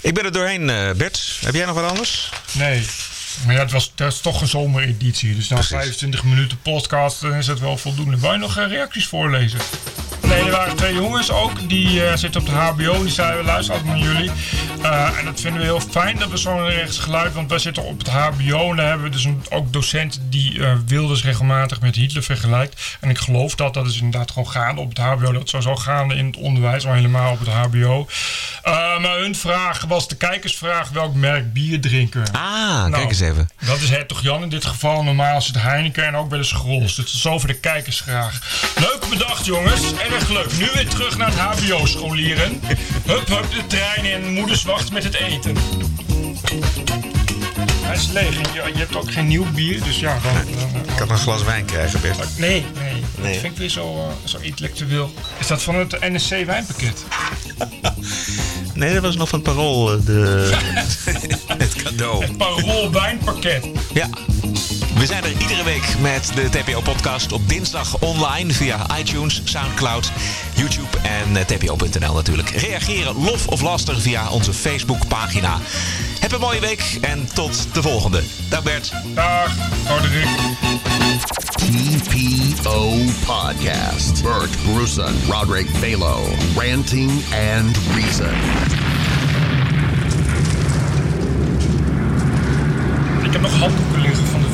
Ik 0.00 0.14
ben 0.14 0.24
er 0.24 0.32
doorheen, 0.32 0.66
Bert. 0.96 1.38
Heb 1.40 1.54
jij 1.54 1.66
nog 1.66 1.74
wat 1.74 1.90
anders? 1.90 2.30
Nee. 2.52 2.86
Maar 3.44 3.54
ja, 3.54 3.60
het 3.60 3.72
was, 3.72 3.92
dat 3.94 4.12
is 4.12 4.20
toch 4.20 4.40
een 4.40 4.46
zomereditie. 4.48 5.34
Dus 5.34 5.48
na 5.48 5.54
Precies. 5.54 5.76
25 5.76 6.24
minuten 6.24 6.58
podcast 6.62 7.20
dan 7.20 7.34
is 7.34 7.46
het 7.46 7.60
wel 7.60 7.76
voldoende. 7.76 8.18
Wil 8.20 8.32
je 8.32 8.38
nog 8.38 8.58
eh, 8.58 8.68
reacties 8.68 9.06
voorlezen? 9.06 9.58
Nee, 10.28 10.44
er 10.44 10.50
waren 10.50 10.76
twee 10.76 10.94
jongens 10.94 11.30
ook. 11.30 11.68
Die 11.68 12.06
eh, 12.06 12.16
zitten 12.16 12.40
op 12.40 12.46
de 12.46 12.52
HBO. 12.52 13.02
Die 13.02 13.12
zeiden, 13.12 13.44
luister 13.44 13.74
altijd 13.74 13.92
naar 13.94 14.02
jullie. 14.12 14.30
Eh, 14.82 15.18
en 15.18 15.24
dat 15.24 15.40
vinden 15.40 15.60
we 15.60 15.66
heel 15.66 15.80
fijn 15.80 16.18
dat 16.18 16.30
we 16.30 16.36
zo'n 16.36 16.64
rechts 16.68 16.98
geluid... 16.98 17.34
Want 17.34 17.50
wij 17.50 17.58
zitten 17.58 17.82
op 17.82 17.98
het 17.98 18.08
HBO. 18.08 18.70
En 18.70 18.76
daar 18.76 18.86
hebben 18.86 19.06
we 19.06 19.12
dus 19.12 19.24
een, 19.24 19.44
ook 19.50 19.72
docenten 19.72 20.30
die 20.30 20.64
eh 20.64 20.72
Wilders 20.86 21.24
regelmatig 21.24 21.80
met 21.80 21.94
Hitler 21.94 22.22
vergelijkt. 22.22 22.96
En 23.00 23.10
ik 23.10 23.18
geloof 23.18 23.54
dat. 23.54 23.74
Dat 23.74 23.86
is 23.86 23.96
inderdaad 24.00 24.30
gewoon 24.30 24.48
gaande 24.50 24.80
op 24.80 24.88
het 24.88 24.98
HBO. 24.98 25.32
Dat 25.32 25.48
zou 25.48 25.62
zo 25.62 25.76
gaande 25.76 26.14
in 26.14 26.26
het 26.26 26.36
onderwijs. 26.36 26.84
Maar 26.84 26.94
helemaal 26.94 27.32
op 27.32 27.38
het 27.38 27.48
HBO. 27.48 28.06
Maar 29.00 29.18
hun 29.18 29.34
vraag 29.34 29.84
was 29.88 30.08
de 30.08 30.16
kijkersvraag. 30.16 30.88
Welk 30.88 31.14
merk 31.14 31.52
bier 31.52 31.80
drinken 31.80 32.20
we? 32.24 32.32
Ah, 32.32 32.42
Nou, 32.66 32.90
kijk 32.90 33.08
eens 33.08 33.20
even. 33.20 33.48
Dat 33.66 33.80
is 33.80 33.90
Hertog 33.90 34.22
Jan 34.22 34.42
in 34.42 34.48
dit 34.48 34.64
geval. 34.64 35.02
Normaal 35.02 35.36
is 35.36 35.46
het 35.46 35.62
Heineken 35.62 36.06
en 36.06 36.16
ook 36.16 36.28
bij 36.28 36.38
de 36.38 36.44
Schrols. 36.44 36.94
Dus 36.94 37.20
zo 37.20 37.38
voor 37.38 37.48
de 37.48 37.54
kijkers 37.60 38.00
graag. 38.00 38.40
Leuk 38.76 39.06
bedacht 39.10 39.44
jongens. 39.44 39.80
Erg 40.16 40.28
leuk. 40.28 40.52
Nu 40.58 40.68
weer 40.74 40.88
terug 40.88 41.16
naar 41.16 41.28
het 41.34 41.38
hbo-scholieren. 41.38 42.60
Hup 43.06 43.28
hup 43.28 43.50
de 43.50 43.66
trein 43.66 44.04
in. 44.04 44.32
Moeders 44.32 44.62
wacht 44.62 44.92
met 44.92 45.04
het 45.04 45.14
eten. 45.14 45.56
Hij 47.82 47.94
is 47.96 48.08
leeg. 48.12 48.34
Je, 48.54 48.62
je 48.72 48.78
hebt 48.78 48.96
ook 48.96 49.12
geen 49.12 49.26
nieuw 49.26 49.46
bier. 49.54 49.82
Dus 49.82 49.98
ja, 50.00 50.18
dan... 50.22 50.32
dan- 50.34 50.80
Ik 50.88 50.96
kan 50.96 51.10
een 51.10 51.18
glas 51.18 51.42
wijn 51.44 51.64
krijgen, 51.64 52.00
Bert. 52.00 52.16
nee, 52.38 52.64
nee. 52.80 53.32
Dat 53.32 53.40
vind 53.40 53.52
ik 53.52 53.58
weer 53.58 53.68
zo, 53.68 53.94
eh, 53.96 54.28
zo 54.28 54.38
intellectueel. 54.40 55.12
Is 55.38 55.46
dat 55.46 55.62
van 55.62 55.74
het 55.74 56.00
NSC 56.00 56.28
wijnpakket? 56.46 57.04
Nee, 58.74 58.92
dat 58.94 59.02
was 59.02 59.16
nog 59.16 59.28
van 59.28 59.38
het 59.38 59.48
parool. 59.48 59.92
eh, 59.92 59.98
De, 60.04 60.52
het 61.58 61.74
cadeau. 61.82 62.22
Het 62.24 62.36
parool 62.36 62.90
wijnpakket. 62.92 63.66
Ja. 63.94 64.08
We 64.98 65.06
zijn 65.06 65.24
er 65.24 65.40
iedere 65.40 65.64
week 65.64 65.94
met 66.00 66.30
de 66.34 66.48
TPO-podcast 66.50 67.32
op 67.32 67.48
dinsdag 67.48 67.98
online 67.98 68.52
via 68.52 68.98
iTunes, 68.98 69.40
Soundcloud, 69.44 70.12
YouTube 70.54 70.98
en 71.02 71.36
eh, 71.36 71.44
tpo.nl 71.44 72.14
natuurlijk. 72.14 72.48
Reageren, 72.48 73.14
lof 73.24 73.46
of 73.46 73.60
laster 73.60 74.00
via 74.00 74.30
onze 74.30 74.52
Facebookpagina. 74.52 75.58
Heb 76.20 76.32
een 76.32 76.40
mooie 76.40 76.60
week 76.60 76.98
en 77.00 77.28
tot 77.34 77.68
de 77.72 77.82
volgende. 77.82 78.22
Dag 78.48 78.62
Bert. 78.62 78.92
Dag, 79.14 79.54
Roderick. 79.88 80.28
TPO 81.56 82.94
Podcast. 83.26 84.22
Bert 84.22 84.56
Bruson, 84.62 85.14
Roderick 85.28 85.68
Balo, 85.80 86.24
Ranting 86.56 87.10
and 87.54 87.78
Reason. 87.94 88.85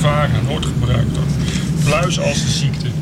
De 0.02 0.08
varen. 0.08 0.44
Nooit 0.44 0.66
gebruikt 0.66 1.16
hoor. 1.16 1.26
Pluis 1.84 2.20
als 2.20 2.42
de 2.42 2.50
ziekte. 2.50 3.01